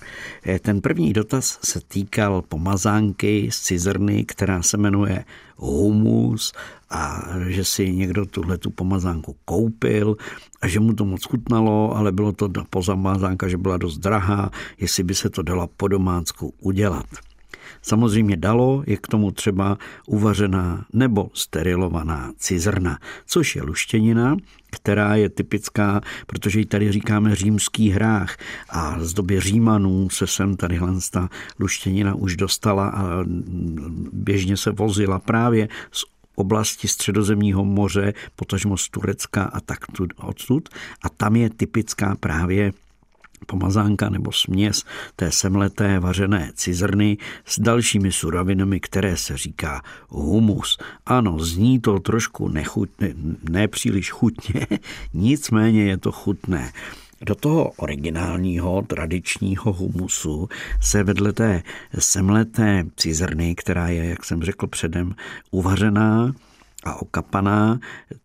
Eh, 0.45 0.59
ten 0.59 0.81
první 0.81 1.13
dotaz 1.13 1.59
se 1.63 1.79
týkal 1.87 2.41
pomazánky 2.41 3.49
z 3.51 3.59
cizrny, 3.59 4.25
která 4.25 4.61
se 4.61 4.77
jmenuje 4.77 5.25
humus 5.55 6.53
a 6.89 7.23
že 7.47 7.65
si 7.65 7.93
někdo 7.93 8.25
tuhle 8.25 8.57
tu 8.57 8.69
pomazánku 8.69 9.35
koupil 9.45 10.15
a 10.61 10.67
že 10.67 10.79
mu 10.79 10.93
to 10.93 11.05
moc 11.05 11.23
chutnalo, 11.25 11.97
ale 11.97 12.11
bylo 12.11 12.31
to 12.31 12.49
pozamazánka, 12.69 13.47
že 13.47 13.57
byla 13.57 13.77
dost 13.77 13.97
drahá, 13.97 14.51
jestli 14.79 15.03
by 15.03 15.15
se 15.15 15.29
to 15.29 15.41
dalo 15.41 15.69
po 15.77 15.87
domácku 15.87 16.53
udělat. 16.59 17.05
Samozřejmě 17.87 18.37
dalo 18.37 18.83
je 18.87 18.97
k 18.97 19.07
tomu 19.07 19.31
třeba 19.31 19.77
uvařená 20.07 20.85
nebo 20.93 21.29
sterilovaná 21.33 22.31
cizrna, 22.37 22.97
což 23.25 23.55
je 23.55 23.63
luštěnina, 23.63 24.37
která 24.71 25.15
je 25.15 25.29
typická, 25.29 26.01
protože 26.27 26.59
ji 26.59 26.65
tady 26.65 26.91
říkáme 26.91 27.35
římský 27.35 27.89
hrách 27.89 28.37
a 28.69 28.95
z 28.99 29.13
doby 29.13 29.39
Římanů 29.39 30.09
se 30.09 30.27
sem 30.27 30.55
tady 30.55 30.79
ta 31.11 31.29
luštěnina 31.59 32.15
už 32.15 32.35
dostala 32.35 32.89
a 32.89 33.23
běžně 34.13 34.57
se 34.57 34.71
vozila 34.71 35.19
právě 35.19 35.67
z 35.91 36.05
oblasti 36.35 36.87
středozemního 36.87 37.65
moře, 37.65 38.13
potažmo 38.35 38.77
z 38.77 38.89
Turecka 38.89 39.43
a 39.43 39.59
tak 39.59 39.79
odsud. 40.17 40.69
A 41.01 41.09
tam 41.09 41.35
je 41.35 41.49
typická 41.49 42.15
právě 42.19 42.71
pomazánka 43.45 44.09
nebo 44.09 44.31
směs 44.31 44.83
té 45.15 45.31
semleté 45.31 45.99
vařené 45.99 46.51
cizrny 46.55 47.17
s 47.45 47.59
dalšími 47.59 48.11
surovinami, 48.11 48.79
které 48.79 49.17
se 49.17 49.37
říká 49.37 49.81
humus. 50.09 50.77
Ano, 51.05 51.39
zní 51.39 51.79
to 51.79 51.99
trošku 51.99 52.47
nechutně, 52.47 53.13
nepříliš 53.49 54.11
chutně, 54.11 54.67
nicméně 55.13 55.83
je 55.83 55.97
to 55.97 56.11
chutné. 56.11 56.71
Do 57.21 57.35
toho 57.35 57.71
originálního 57.71 58.81
tradičního 58.81 59.73
humusu 59.73 60.49
se 60.81 61.03
vedle 61.03 61.33
té 61.33 61.63
semleté 61.99 62.83
cizrny, 62.95 63.55
která 63.55 63.87
je, 63.87 64.05
jak 64.05 64.25
jsem 64.25 64.43
řekl 64.43 64.67
předem, 64.67 65.15
uvařená 65.51 66.33
a 66.85 67.01
okapaná, 67.01 67.79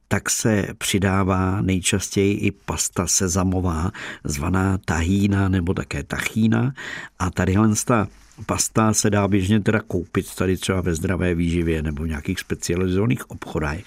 tak 0.09 0.31
se 0.31 0.66
přidává 0.79 1.61
nejčastěji 1.62 2.35
i 2.35 2.51
pasta 2.51 3.07
sezamová, 3.07 3.90
zvaná 4.25 4.79
tahína 4.85 5.49
nebo 5.49 5.75
také 5.75 6.03
tachína. 6.03 6.73
A 7.18 7.31
tady 7.31 7.55
ta 7.85 8.09
pasta 8.46 8.92
se 8.92 9.11
dá 9.11 9.29
běžně 9.29 9.61
teda 9.61 9.81
koupit 9.81 10.35
tady 10.35 10.57
třeba 10.57 10.81
ve 10.81 10.94
zdravé 10.94 11.35
výživě 11.35 11.83
nebo 11.83 12.03
v 12.03 12.09
nějakých 12.09 12.40
specializovaných 12.40 13.31
obchodech. 13.31 13.85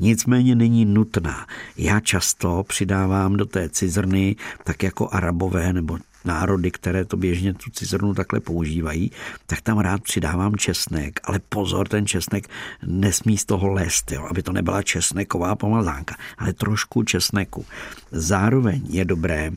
Nicméně 0.00 0.54
není 0.54 0.84
nutná. 0.84 1.46
Já 1.76 2.00
často 2.00 2.64
přidávám 2.68 3.36
do 3.36 3.46
té 3.46 3.68
cizrny, 3.68 4.36
tak 4.64 4.82
jako 4.82 5.08
arabové 5.12 5.72
nebo 5.72 5.98
národy, 6.24 6.70
které 6.70 7.04
to 7.04 7.16
běžně 7.16 7.54
tu 7.54 7.70
cizrnu 7.70 8.14
takhle 8.14 8.40
používají, 8.40 9.10
tak 9.46 9.60
tam 9.60 9.78
rád 9.78 10.02
přidávám 10.02 10.56
česnek, 10.56 11.20
ale 11.24 11.38
pozor, 11.48 11.88
ten 11.88 12.06
česnek 12.06 12.48
nesmí 12.86 13.38
z 13.38 13.44
toho 13.44 13.68
lézt, 13.68 14.12
jo, 14.12 14.26
aby 14.30 14.42
to 14.42 14.52
nebyla 14.52 14.82
česneková 14.82 15.56
pomazánka, 15.56 16.16
ale 16.38 16.52
trošku 16.52 17.02
česneku. 17.02 17.64
Zároveň 18.10 18.82
je 18.88 19.04
dobré 19.04 19.50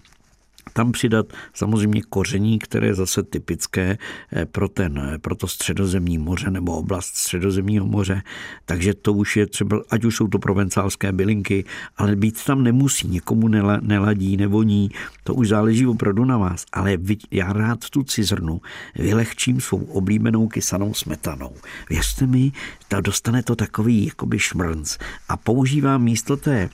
tam 0.74 0.92
přidat 0.92 1.34
samozřejmě 1.54 2.02
koření, 2.02 2.60
které 2.60 2.88
je 2.88 2.94
zase 2.94 3.24
typické 3.24 3.98
eh, 4.34 4.46
pro, 4.46 4.68
ten, 4.68 5.12
eh, 5.14 5.18
pro 5.18 5.36
to 5.36 5.48
středozemní 5.48 6.18
moře 6.18 6.52
nebo 6.52 6.78
oblast 6.78 7.16
středozemního 7.16 7.86
moře, 7.86 8.22
takže 8.66 8.94
to 8.94 9.14
už 9.14 9.38
je 9.38 9.48
třeba, 9.48 9.82
ať 9.90 10.06
už 10.06 10.16
jsou 10.16 10.28
to 10.28 10.40
provencálské 10.40 11.12
bylinky, 11.12 11.66
ale 11.98 12.16
být 12.16 12.44
tam 12.46 12.64
nemusí, 12.64 13.08
někomu 13.08 13.48
neladí, 13.82 14.38
nevoní, 14.38 14.90
to 15.24 15.34
už 15.34 15.48
záleží 15.48 15.88
opravdu 15.88 16.26
na 16.26 16.38
vás, 16.38 16.66
ale 16.74 16.98
já 17.32 17.54
rád 17.54 17.90
tu 17.90 18.04
cizrnu 18.04 18.62
vylehčím 18.96 19.62
svou 19.62 19.78
oblíbenou 19.78 20.48
kysanou 20.48 20.94
smetanou. 20.94 21.54
Věřte 21.90 22.28
mi, 22.28 22.52
ta 22.88 23.02
dostane 23.02 23.44
to 23.44 23.56
takový 23.56 24.06
jakoby 24.06 24.40
šmrnc 24.40 24.98
a 25.30 25.38
používám 25.38 26.04
místo 26.04 26.38
té 26.38 26.70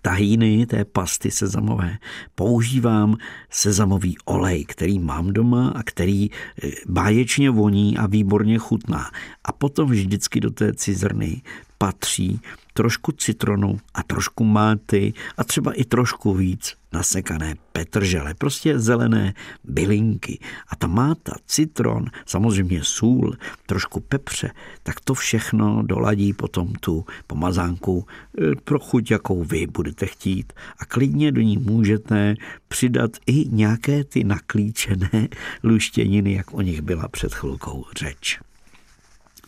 tahíny, 0.00 0.66
té 0.66 0.84
pasty 0.84 1.30
sezamové, 1.30 1.98
používám 2.34 3.16
sezamový 3.50 4.16
olej, 4.24 4.64
který 4.64 4.98
mám 4.98 5.32
doma 5.32 5.68
a 5.68 5.82
který 5.82 6.30
eh, 6.30 6.70
báječně 6.88 7.50
voní 7.50 7.96
a 7.96 8.06
výborně 8.06 8.58
chutná. 8.58 9.10
A 9.44 9.52
potom 9.52 9.90
vždycky 9.90 10.40
do 10.40 10.50
té 10.50 10.74
cizrny 10.74 11.42
patří 11.78 12.40
trošku 12.76 13.12
citronu 13.12 13.80
a 13.94 14.02
trošku 14.02 14.44
máty 14.44 15.12
a 15.36 15.44
třeba 15.44 15.72
i 15.72 15.84
trošku 15.84 16.34
víc 16.34 16.74
nasekané 16.92 17.54
petržele, 17.72 18.34
prostě 18.34 18.78
zelené 18.78 19.34
bylinky. 19.64 20.38
A 20.68 20.76
ta 20.76 20.86
máta, 20.86 21.32
citron, 21.46 22.04
samozřejmě 22.26 22.84
sůl, 22.84 23.36
trošku 23.66 24.00
pepře, 24.00 24.50
tak 24.82 25.00
to 25.00 25.14
všechno 25.14 25.82
doladí 25.82 26.32
potom 26.32 26.72
tu 26.80 27.04
pomazánku 27.26 28.04
e, 28.04 28.56
pro 28.64 28.78
chuť, 28.78 29.10
jakou 29.10 29.44
vy 29.44 29.66
budete 29.66 30.06
chtít. 30.06 30.52
A 30.78 30.84
klidně 30.84 31.32
do 31.32 31.40
ní 31.40 31.56
můžete 31.58 32.34
přidat 32.68 33.10
i 33.26 33.48
nějaké 33.48 34.04
ty 34.04 34.24
naklíčené 34.24 35.28
luštěniny, 35.64 36.32
jak 36.32 36.54
o 36.54 36.60
nich 36.60 36.80
byla 36.80 37.08
před 37.08 37.34
chvilkou 37.34 37.84
řeč. 37.98 38.45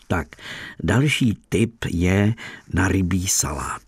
Tak, 0.08 0.28
další 0.82 1.38
tip 1.48 1.84
je 1.84 2.34
na 2.72 2.88
rybí 2.88 3.26
salát. 3.26 3.82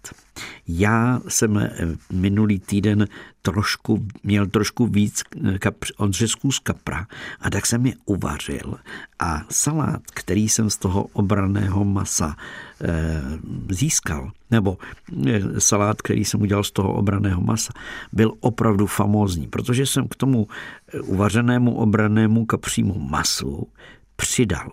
Já 0.68 1.20
jsem 1.28 1.58
eh, 1.58 1.70
minulý 2.12 2.58
týden 2.58 3.06
trošku, 3.42 4.06
měl 4.22 4.46
trošku 4.46 4.86
víc 4.86 5.22
kapř, 5.58 5.92
odřezků 5.96 6.52
z 6.52 6.58
kapra 6.58 7.06
a 7.40 7.50
tak 7.50 7.66
jsem 7.66 7.86
je 7.86 7.94
uvařil 8.04 8.74
a 9.18 9.42
salát, 9.50 10.02
který 10.14 10.48
jsem 10.48 10.70
z 10.70 10.76
toho 10.76 11.04
obraného 11.12 11.84
masa 11.84 12.36
e, 12.80 13.22
získal, 13.70 14.30
nebo 14.50 14.78
salát, 15.58 16.02
který 16.02 16.24
jsem 16.24 16.42
udělal 16.42 16.64
z 16.64 16.70
toho 16.70 16.92
obraného 16.92 17.40
masa, 17.40 17.72
byl 18.12 18.32
opravdu 18.40 18.86
famózní, 18.86 19.46
protože 19.46 19.86
jsem 19.86 20.08
k 20.08 20.14
tomu 20.14 20.48
uvařenému 21.02 21.74
obranému 21.74 22.46
kapřímu 22.46 22.98
masu 22.98 23.68
přidal 24.16 24.70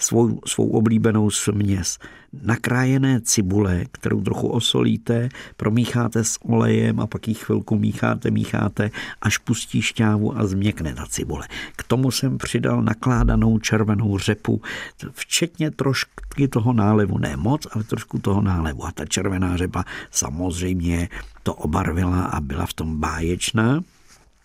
svou, 0.00 0.40
svou 0.46 0.68
oblíbenou 0.68 1.30
směs. 1.30 1.98
Nakrájené 2.42 3.20
cibule, 3.20 3.84
kterou 3.92 4.20
trochu 4.20 4.48
osolíte, 4.48 5.28
promícháte 5.56 6.24
s 6.24 6.38
olejem 6.44 7.00
a 7.00 7.06
pak 7.06 7.28
ji 7.28 7.34
chvilku 7.34 7.78
mícháte, 7.78 8.30
mícháte, 8.30 8.90
až 9.22 9.38
pustí 9.38 9.82
šťávu 9.82 10.38
a 10.38 10.46
změkne 10.46 10.94
ta 10.94 11.06
cibule. 11.06 11.48
K 11.76 11.82
tomu 11.82 12.10
jsem 12.10 12.38
přidal 12.38 12.82
nakládanou 12.82 13.58
červenou 13.58 14.18
řepu, 14.18 14.62
včetně 15.12 15.70
trošky 15.70 16.48
toho 16.48 16.72
nálevu. 16.72 17.18
Ne 17.18 17.36
moc, 17.36 17.66
ale 17.70 17.84
trošku 17.84 18.18
toho 18.18 18.42
nálevu. 18.42 18.84
A 18.84 18.92
ta 18.92 19.04
červená 19.06 19.56
řepa 19.56 19.84
samozřejmě 20.10 21.08
to 21.42 21.54
obarvila 21.54 22.24
a 22.24 22.40
byla 22.40 22.66
v 22.66 22.72
tom 22.72 23.00
báječná. 23.00 23.80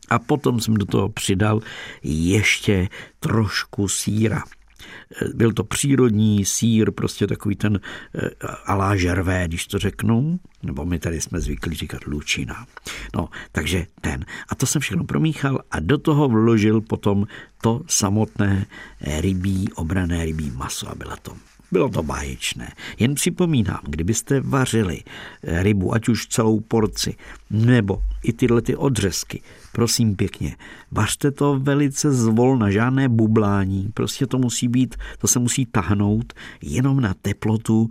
A 0.09 0.19
potom 0.19 0.59
jsem 0.59 0.73
do 0.73 0.85
toho 0.85 1.09
přidal 1.09 1.61
ještě 2.03 2.87
trošku 3.19 3.87
síra. 3.87 4.43
Byl 5.33 5.53
to 5.53 5.63
přírodní 5.63 6.45
sír, 6.45 6.91
prostě 6.91 7.27
takový 7.27 7.55
ten 7.55 7.79
eh, 8.15 8.29
alá 8.65 8.95
žervé, 8.95 9.47
když 9.47 9.67
to 9.67 9.79
řeknu, 9.79 10.39
nebo 10.63 10.85
my 10.85 10.99
tady 10.99 11.21
jsme 11.21 11.41
zvyklí 11.41 11.75
říkat 11.75 12.05
lučina. 12.07 12.65
No, 13.15 13.29
takže 13.51 13.87
ten. 14.01 14.25
A 14.49 14.55
to 14.55 14.65
jsem 14.65 14.81
všechno 14.81 15.03
promíchal 15.03 15.59
a 15.71 15.79
do 15.79 15.97
toho 15.97 16.27
vložil 16.27 16.81
potom 16.81 17.27
to 17.61 17.81
samotné 17.87 18.65
rybí, 19.01 19.69
obrané 19.75 20.25
rybí 20.25 20.51
maso 20.51 20.89
a 20.89 20.95
byla 20.95 21.15
to 21.15 21.31
bylo 21.75 21.89
to 21.89 22.03
báječné. 22.03 22.71
Jen 22.99 23.15
připomínám, 23.15 23.79
kdybyste 23.83 24.39
vařili 24.39 25.03
rybu, 25.43 25.93
ať 25.93 26.09
už 26.09 26.27
celou 26.27 26.59
porci, 26.59 27.15
nebo 27.49 28.01
i 28.23 28.33
tyhle 28.33 28.61
ty 28.61 28.75
odřezky, 28.75 29.41
prosím 29.71 30.15
pěkně, 30.15 30.55
vařte 30.91 31.31
to 31.31 31.59
velice 31.59 32.11
zvolna, 32.11 32.71
žádné 32.71 33.09
bublání, 33.09 33.91
prostě 33.93 34.27
to 34.27 34.37
musí 34.37 34.67
být, 34.67 34.95
to 35.19 35.27
se 35.27 35.39
musí 35.39 35.65
tahnout 35.65 36.33
jenom 36.61 36.99
na 36.99 37.13
teplotu 37.21 37.89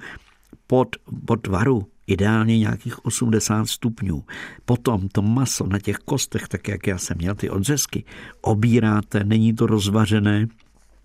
pod, 0.67 0.97
pod 1.27 1.47
varu, 1.47 1.87
ideálně 2.07 2.59
nějakých 2.59 3.05
80 3.05 3.65
stupňů. 3.65 4.25
Potom 4.65 5.09
to 5.09 5.23
maso 5.23 5.67
na 5.67 5.79
těch 5.79 5.97
kostech, 5.97 6.49
tak 6.49 6.69
jak 6.69 6.87
já 6.87 6.99
jsem 6.99 7.17
měl 7.19 7.35
ty 7.35 7.51
odřezky, 7.51 8.05
obíráte, 8.41 9.25
není 9.25 9.55
to 9.55 9.67
rozvařené, 9.67 10.47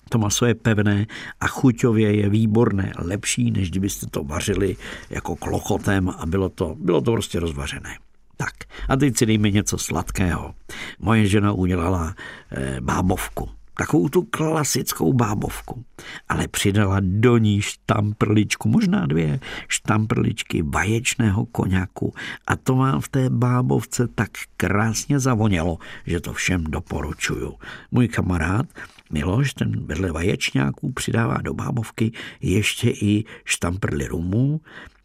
to 0.09 0.17
maso 0.17 0.45
je 0.45 0.55
pevné 0.55 1.07
a 1.39 1.47
chuťově 1.47 2.15
je 2.15 2.29
výborné, 2.29 2.91
lepší, 2.97 3.51
než 3.51 3.71
kdybyste 3.71 4.05
to 4.05 4.23
vařili 4.23 4.75
jako 5.09 5.35
klochotem 5.35 6.09
a 6.09 6.25
bylo 6.25 6.49
to, 6.49 6.75
bylo 6.79 7.01
to 7.01 7.11
prostě 7.11 7.39
rozvařené. 7.39 7.97
Tak 8.37 8.53
a 8.89 8.95
teď 8.95 9.17
si 9.17 9.25
dejme 9.25 9.51
něco 9.51 9.77
sladkého. 9.77 10.53
Moje 10.99 11.27
žena 11.27 11.51
udělala 11.51 12.15
e, 12.51 12.81
bábovku 12.81 13.49
takovou 13.79 14.09
tu 14.09 14.21
klasickou 14.21 15.13
bábovku, 15.13 15.83
ale 16.29 16.47
přidala 16.47 16.97
do 16.99 17.37
ní 17.37 17.61
štamprličku, 17.61 18.69
možná 18.69 19.05
dvě 19.05 19.39
štamprličky 19.67 20.61
vaječného 20.61 21.45
koněku 21.45 22.13
a 22.47 22.55
to 22.55 22.75
vám 22.75 23.01
v 23.01 23.09
té 23.09 23.29
bábovce 23.29 24.07
tak 24.07 24.29
krásně 24.57 25.19
zavonělo, 25.19 25.77
že 26.05 26.19
to 26.19 26.33
všem 26.33 26.63
doporučuju. 26.63 27.55
Můj 27.91 28.07
kamarád 28.07 28.65
Miloš, 29.09 29.53
ten 29.53 29.85
vedle 29.85 30.11
vaječňáků 30.11 30.91
přidává 30.91 31.37
do 31.41 31.53
bábovky 31.53 32.11
ještě 32.41 32.89
i 32.89 33.23
štamprly 33.45 34.07
rumu 34.07 34.61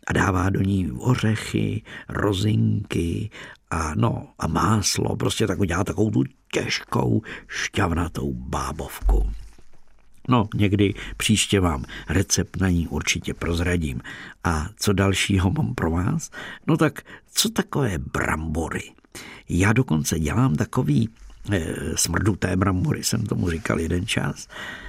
a 0.06 0.12
dává 0.12 0.50
do 0.50 0.60
ní 0.60 0.92
ořechy, 0.92 1.82
rozinky 2.08 3.30
a, 3.70 3.94
no, 3.94 4.28
a 4.38 4.46
máslo. 4.46 5.16
Prostě 5.16 5.46
tak 5.46 5.60
udělá 5.60 5.84
takovou 5.84 6.10
tu 6.10 6.24
těžkou 6.52 7.22
šťavnatou 7.48 8.32
bábovku. 8.32 9.30
No, 10.28 10.48
někdy 10.54 10.94
příště 11.16 11.60
vám 11.60 11.84
recept 12.08 12.60
na 12.60 12.68
ní 12.68 12.88
určitě 12.88 13.34
prozradím. 13.34 14.00
A 14.44 14.68
co 14.76 14.92
dalšího 14.92 15.50
mám 15.50 15.74
pro 15.74 15.90
vás? 15.90 16.30
No 16.66 16.76
tak, 16.76 17.02
co 17.32 17.48
takové 17.48 17.98
brambory? 17.98 18.90
Já 19.48 19.72
dokonce 19.72 20.18
dělám 20.18 20.56
takový 20.56 21.08
smrduté 21.94 22.56
brambory, 22.56 23.04
jsem 23.04 23.26
tomu 23.26 23.50
říkal 23.50 23.80
jeden 23.80 24.06
čas, 24.06 24.48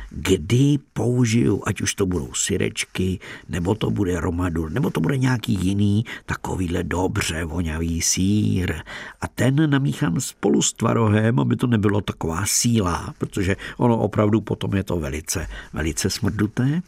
kdy 0.10 0.78
použiju, 0.94 1.64
ať 1.66 1.82
už 1.82 1.94
to 1.94 2.06
budou 2.06 2.34
syrečky, 2.34 3.20
nebo 3.50 3.76
to 3.76 3.92
bude 3.92 4.20
romadur, 4.20 4.72
nebo 4.72 4.90
to 4.90 5.00
bude 5.00 5.18
nějaký 5.18 5.54
jiný 5.62 6.06
takovýhle 6.26 6.84
dobře 6.84 7.46
vonavý 7.46 8.02
sír. 8.02 8.74
A 9.22 9.28
ten 9.28 9.70
namíchám 9.70 10.22
spolu 10.22 10.62
s 10.62 10.74
tvarohem, 10.74 11.40
aby 11.40 11.56
to 11.56 11.68
nebylo 11.68 12.02
taková 12.02 12.46
síla, 12.46 13.14
protože 13.18 13.56
ono 13.78 13.98
opravdu 13.98 14.42
potom 14.42 14.76
je 14.76 14.84
to 14.84 14.98
velice, 14.98 15.48
velice 15.74 16.10
smrduté. 16.10 16.82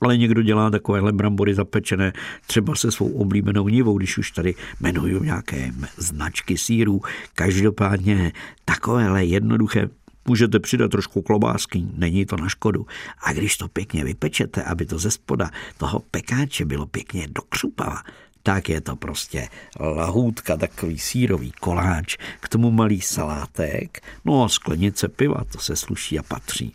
Ale 0.00 0.16
někdo 0.16 0.42
dělá 0.42 0.70
takovéhle 0.70 1.12
brambory 1.12 1.54
zapečené 1.54 2.12
třeba 2.46 2.74
se 2.74 2.92
svou 2.92 3.12
oblíbenou 3.12 3.68
nivou, 3.68 3.98
když 3.98 4.18
už 4.18 4.30
tady 4.30 4.54
jmenuju 4.80 5.22
nějaké 5.24 5.72
značky 5.96 6.58
sírů. 6.58 7.00
Každopádně 7.34 8.32
takovéhle 8.64 9.24
jednoduché 9.24 9.88
můžete 10.28 10.60
přidat 10.60 10.90
trošku 10.90 11.22
klobásky, 11.22 11.84
není 11.94 12.26
to 12.26 12.36
na 12.36 12.48
škodu. 12.48 12.86
A 13.22 13.32
když 13.32 13.56
to 13.56 13.68
pěkně 13.68 14.04
vypečete, 14.04 14.62
aby 14.62 14.86
to 14.86 14.98
ze 14.98 15.10
spoda 15.10 15.50
toho 15.78 15.98
pekáče 16.10 16.64
bylo 16.64 16.86
pěkně 16.86 17.28
dokřupava, 17.30 18.02
tak 18.42 18.68
je 18.68 18.80
to 18.80 18.96
prostě 18.96 19.48
lahůdka, 19.80 20.56
takový 20.56 20.98
sírový 20.98 21.52
koláč, 21.60 22.16
k 22.40 22.48
tomu 22.48 22.70
malý 22.70 23.00
salátek, 23.00 24.00
no 24.24 24.44
a 24.44 24.48
sklenice 24.48 25.08
piva, 25.08 25.44
to 25.52 25.58
se 25.58 25.76
sluší 25.76 26.18
a 26.18 26.22
patří. 26.22 26.74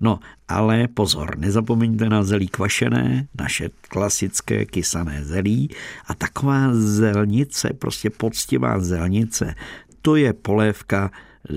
No, 0.00 0.18
ale 0.48 0.88
pozor, 0.88 1.38
nezapomeňte 1.38 2.08
na 2.08 2.22
zelí 2.22 2.48
kvašené, 2.48 3.26
naše 3.38 3.70
klasické 3.88 4.64
kysané 4.64 5.24
zelí 5.24 5.70
a 6.06 6.14
taková 6.14 6.70
zelnice, 6.72 7.70
prostě 7.78 8.10
poctivá 8.10 8.80
zelnice, 8.80 9.54
to 10.02 10.16
je 10.16 10.32
polévka 10.32 11.10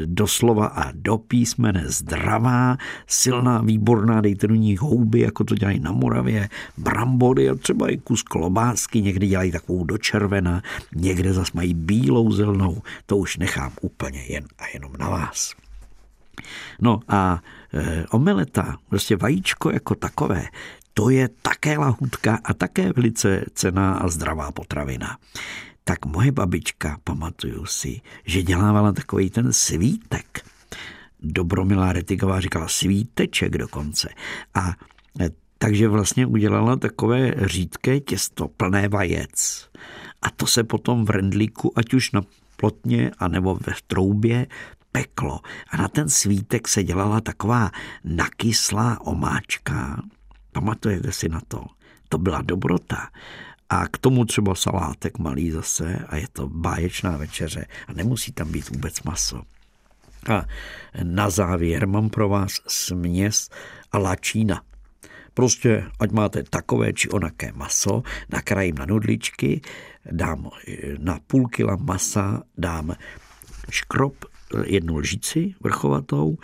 doslova 0.05 0.65
a 0.65 0.91
do 0.93 1.17
písmene 1.17 1.83
zdravá, 1.87 2.77
silná, 3.07 3.61
výborná, 3.61 4.21
dejte 4.21 4.47
do 4.47 4.55
ní 4.55 4.77
houby, 4.77 5.19
jako 5.19 5.43
to 5.43 5.55
dělají 5.55 5.79
na 5.79 5.91
Moravě, 5.91 6.49
brambory 6.77 7.49
a 7.49 7.55
třeba 7.55 7.89
i 7.89 7.97
kus 7.97 8.23
klobásky, 8.23 9.01
někdy 9.01 9.27
dělají 9.27 9.51
takovou 9.51 9.83
do 9.83 9.97
červena, 9.97 10.61
někde 10.95 11.33
zas 11.33 11.51
mají 11.51 11.73
bílou 11.73 12.31
zelnou, 12.31 12.81
to 13.05 13.17
už 13.17 13.37
nechám 13.37 13.71
úplně 13.81 14.23
jen 14.23 14.43
a 14.59 14.63
jenom 14.73 14.91
na 14.99 15.09
vás. 15.09 15.53
No 16.81 16.99
a 17.07 17.39
omeleta, 18.11 18.77
prostě 18.89 19.15
vajíčko 19.15 19.71
jako 19.71 19.95
takové, 19.95 20.45
to 20.93 21.09
je 21.09 21.29
také 21.41 21.77
lahutka 21.77 22.39
a 22.43 22.53
také 22.53 22.93
velice 22.93 23.45
cená 23.53 23.93
a 23.93 24.07
zdravá 24.07 24.51
potravina. 24.51 25.17
Tak 25.83 26.05
moje 26.05 26.31
babička, 26.31 26.97
pamatuju 27.03 27.65
si, 27.65 28.01
že 28.25 28.43
dělávala 28.43 28.91
takový 28.91 29.29
ten 29.29 29.53
svítek. 29.53 30.45
Dobromilá 31.19 31.93
Retigová 31.93 32.39
říkala 32.39 32.67
svíteček 32.67 33.57
dokonce. 33.57 34.09
A 34.53 34.73
e, 35.19 35.29
takže 35.57 35.87
vlastně 35.87 36.25
udělala 36.25 36.75
takové 36.75 37.33
řídké 37.37 37.99
těsto 37.99 38.47
plné 38.47 38.87
vajec. 38.87 39.69
A 40.21 40.29
to 40.29 40.47
se 40.47 40.63
potom 40.63 41.05
v 41.05 41.09
rendlíku, 41.09 41.73
ať 41.75 41.93
už 41.93 42.11
na 42.11 42.21
plotně, 42.55 43.11
anebo 43.19 43.55
ve 43.55 43.73
troubě, 43.87 44.47
peklo 44.91 45.39
a 45.69 45.77
na 45.77 45.87
ten 45.87 46.09
svítek 46.09 46.67
se 46.67 46.83
dělala 46.83 47.21
taková 47.21 47.71
nakyslá 48.03 49.01
omáčka. 49.01 50.01
Pamatujete 50.51 51.11
si 51.11 51.29
na 51.29 51.41
to? 51.47 51.65
To 52.09 52.17
byla 52.17 52.41
dobrota. 52.41 53.09
A 53.69 53.87
k 53.87 53.97
tomu 53.97 54.25
třeba 54.25 54.55
salátek 54.55 55.17
malý 55.17 55.51
zase 55.51 56.05
a 56.07 56.15
je 56.15 56.27
to 56.33 56.49
báječná 56.49 57.17
večeře 57.17 57.65
a 57.87 57.93
nemusí 57.93 58.31
tam 58.31 58.51
být 58.51 58.69
vůbec 58.69 59.03
maso. 59.03 59.41
A 60.29 60.45
na 61.03 61.29
závěr 61.29 61.87
mám 61.87 62.09
pro 62.09 62.29
vás 62.29 62.51
směs 62.67 63.49
a 63.91 63.97
lačína. 63.97 64.61
Prostě, 65.33 65.85
ať 65.99 66.11
máte 66.11 66.43
takové 66.43 66.93
či 66.93 67.09
onaké 67.09 67.51
maso, 67.51 68.03
nakrájím 68.29 68.75
na 68.75 68.85
nudličky, 68.85 69.61
dám 70.11 70.49
na 70.97 71.19
půl 71.27 71.47
kila 71.47 71.75
masa, 71.75 72.43
dám 72.57 72.95
škrob 73.69 74.25
jednu 74.65 74.97
lžici 74.97 75.53
vrchovatou, 75.63 76.37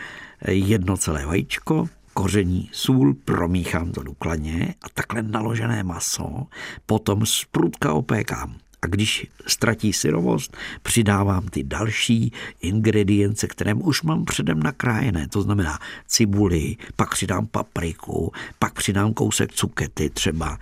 jedno 0.48 0.98
celé 0.98 1.26
vajíčko, 1.26 1.86
koření, 2.14 2.70
sůl, 2.72 3.14
promíchám 3.26 3.92
to 3.92 4.04
důkladně 4.04 4.76
a 4.82 4.90
takhle 4.94 5.24
naložené 5.24 5.84
maso 5.84 6.48
potom 6.86 7.26
z 7.26 7.46
prudka 7.52 7.94
opékám. 7.94 8.56
A 8.82 8.88
když 8.88 9.28
ztratí 9.48 9.94
syrovost, 9.94 10.58
přidávám 10.82 11.48
ty 11.48 11.64
další 11.64 12.32
ingredience, 12.62 13.48
které 13.48 13.74
už 13.74 14.02
mám 14.02 14.26
předem 14.26 14.64
nakrájené, 14.64 15.28
to 15.28 15.42
znamená 15.42 15.80
cibuli, 16.08 16.76
pak 16.96 17.10
přidám 17.12 17.48
papriku, 17.48 18.32
pak 18.60 18.74
přidám 18.74 19.14
kousek 19.14 19.52
cukety 19.52 20.10
třeba, 20.10 20.58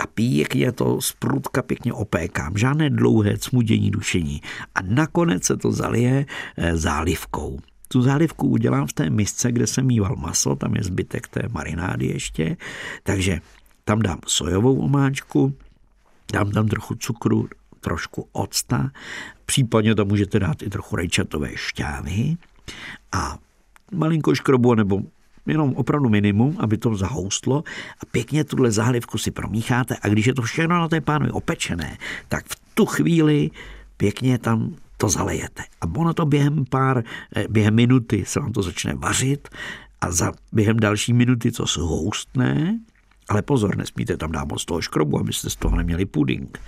a 0.00 0.06
pěkně 0.06 0.72
to 0.72 1.00
z 1.00 1.12
prudka 1.12 1.62
pěkně 1.62 1.92
opékám. 1.92 2.56
Žádné 2.56 2.90
dlouhé 2.90 3.38
cmudění 3.38 3.90
dušení. 3.90 4.40
A 4.74 4.82
nakonec 4.82 5.44
se 5.44 5.56
to 5.56 5.72
zalije 5.72 6.26
eh, 6.56 6.76
zálivkou. 6.76 7.58
tu 7.88 8.02
zálivku 8.02 8.48
udělám 8.48 8.86
v 8.86 8.92
té 8.92 9.10
misce, 9.10 9.52
kde 9.52 9.66
jsem 9.66 9.86
mýval 9.86 10.16
maso, 10.16 10.56
tam 10.56 10.76
je 10.76 10.82
zbytek 10.82 11.28
té 11.28 11.42
marinády 11.52 12.06
ještě, 12.06 12.56
takže 13.02 13.40
tam 13.84 14.02
dám 14.02 14.18
sojovou 14.26 14.78
omáčku, 14.78 15.54
dám 16.32 16.50
tam 16.50 16.68
trochu 16.68 16.94
cukru, 16.94 17.48
trošku 17.80 18.28
octa, 18.32 18.90
případně 19.46 19.94
tam 19.94 20.08
můžete 20.08 20.38
dát 20.38 20.62
i 20.62 20.70
trochu 20.70 20.96
rajčatové 20.96 21.50
šťávy 21.54 22.36
a 23.12 23.38
malinko 23.92 24.34
škrobu 24.34 24.74
nebo 24.74 25.02
jenom 25.46 25.72
opravdu 25.76 26.08
minimum, 26.08 26.56
aby 26.58 26.78
to 26.78 26.94
zahoustlo. 26.94 27.64
A 28.02 28.06
pěkně 28.10 28.44
tuhle 28.44 28.70
zálivku 28.70 29.18
si 29.18 29.30
promícháte. 29.30 29.96
A 30.02 30.08
když 30.08 30.26
je 30.26 30.34
to 30.34 30.42
všechno 30.42 30.78
na 30.78 30.88
té 30.88 31.00
pánovi 31.00 31.32
opečené, 31.32 31.98
tak 32.28 32.44
v 32.48 32.56
tu 32.74 32.86
chvíli 32.86 33.50
pěkně 33.96 34.38
tam 34.38 34.76
to 34.96 35.08
zalejete. 35.08 35.62
A 35.80 35.86
ono 35.96 36.14
to 36.14 36.26
během 36.26 36.64
pár, 36.70 37.04
eh, 37.36 37.44
během 37.48 37.74
minuty 37.74 38.24
se 38.26 38.40
vám 38.40 38.52
to 38.52 38.62
začne 38.62 38.94
vařit. 38.94 39.48
A 40.00 40.12
za 40.12 40.32
během 40.52 40.80
další 40.80 41.12
minuty 41.12 41.52
to 41.52 41.66
zhoustne 41.66 42.80
ale 43.30 43.42
pozor, 43.42 43.76
nesmíte 43.76 44.16
tam 44.16 44.32
dát 44.32 44.48
moc 44.48 44.64
toho 44.64 44.80
škrobu, 44.80 45.18
abyste 45.18 45.50
z 45.50 45.56
toho 45.56 45.76
neměli 45.76 46.06
puding. 46.06 46.58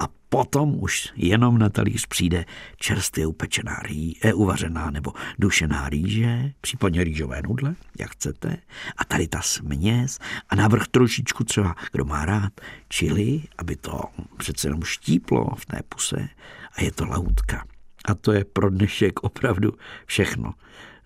A 0.00 0.08
potom 0.28 0.82
už 0.82 1.08
jenom 1.16 1.58
na 1.58 1.68
talíř 1.68 2.06
přijde 2.06 2.44
čerstvě 2.76 3.26
upečená 3.26 3.76
rý, 3.82 4.16
e, 4.22 4.32
uvařená 4.32 4.90
nebo 4.90 5.12
dušená 5.38 5.88
rýže, 5.88 6.52
případně 6.60 7.04
rýžové 7.04 7.42
nudle, 7.42 7.74
jak 7.98 8.10
chcete. 8.10 8.56
A 8.96 9.04
tady 9.04 9.28
ta 9.28 9.42
směs 9.42 10.18
a 10.48 10.54
návrh 10.54 10.88
trošičku 10.88 11.44
třeba, 11.44 11.74
kdo 11.92 12.04
má 12.04 12.24
rád, 12.24 12.52
čili, 12.88 13.42
aby 13.58 13.76
to 13.76 14.00
přece 14.36 14.68
jenom 14.68 14.82
štíplo 14.82 15.46
v 15.56 15.66
té 15.66 15.80
puse. 15.88 16.28
A 16.76 16.82
je 16.82 16.92
to 16.92 17.04
lautka. 17.04 17.64
A 18.04 18.14
to 18.14 18.32
je 18.32 18.44
pro 18.44 18.70
dnešek 18.70 19.20
opravdu 19.22 19.72
všechno. 20.06 20.54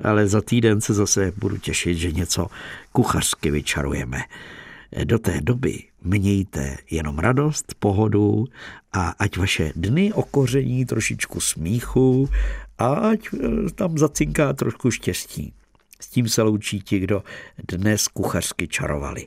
Ale 0.04 0.28
za 0.28 0.40
týden 0.40 0.80
se 0.80 0.94
zase 0.94 1.32
budu 1.36 1.56
těšit, 1.56 1.98
že 1.98 2.12
něco 2.12 2.46
kuchařsky 2.92 3.50
vyčarujeme. 3.50 4.22
Do 5.04 5.18
té 5.18 5.40
doby 5.40 5.82
mějte 6.02 6.76
jenom 6.90 7.18
radost, 7.18 7.74
pohodu 7.78 8.44
a 8.92 9.08
ať 9.18 9.36
vaše 9.36 9.72
dny 9.76 10.12
okoření 10.12 10.86
trošičku 10.86 11.40
smíchu 11.40 12.28
a 12.78 12.94
ať 12.94 13.20
eh, 13.34 13.70
tam 13.74 13.98
zacinká 13.98 14.52
trošku 14.52 14.90
štěstí. 14.90 15.52
S 16.00 16.08
tím 16.08 16.28
se 16.28 16.42
loučí 16.42 16.80
ti, 16.80 16.98
kdo 16.98 17.22
dnes 17.68 18.08
kuchařsky 18.08 18.68
čarovali. 18.68 19.26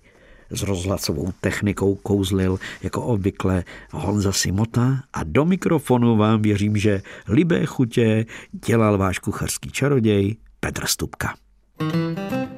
S 0.50 0.64
rozhlasovou 0.64 1.34
technikou 1.42 1.96
kouzlil 1.96 2.60
jako 2.84 3.02
obvykle 3.02 3.64
Honza 3.92 4.32
Simota 4.32 5.04
a 5.14 5.24
do 5.24 5.46
mikrofonu 5.46 6.18
vám 6.18 6.42
věřím, 6.42 6.78
že 6.78 7.02
libé 7.28 7.66
chutě 7.66 8.26
dělal 8.66 8.98
váš 8.98 9.20
kuchařský 9.20 9.72
čaroděj 9.72 10.36
Petr 10.60 10.86
Stupka. 10.86 11.36
thank 11.80 12.32
you 12.32 12.57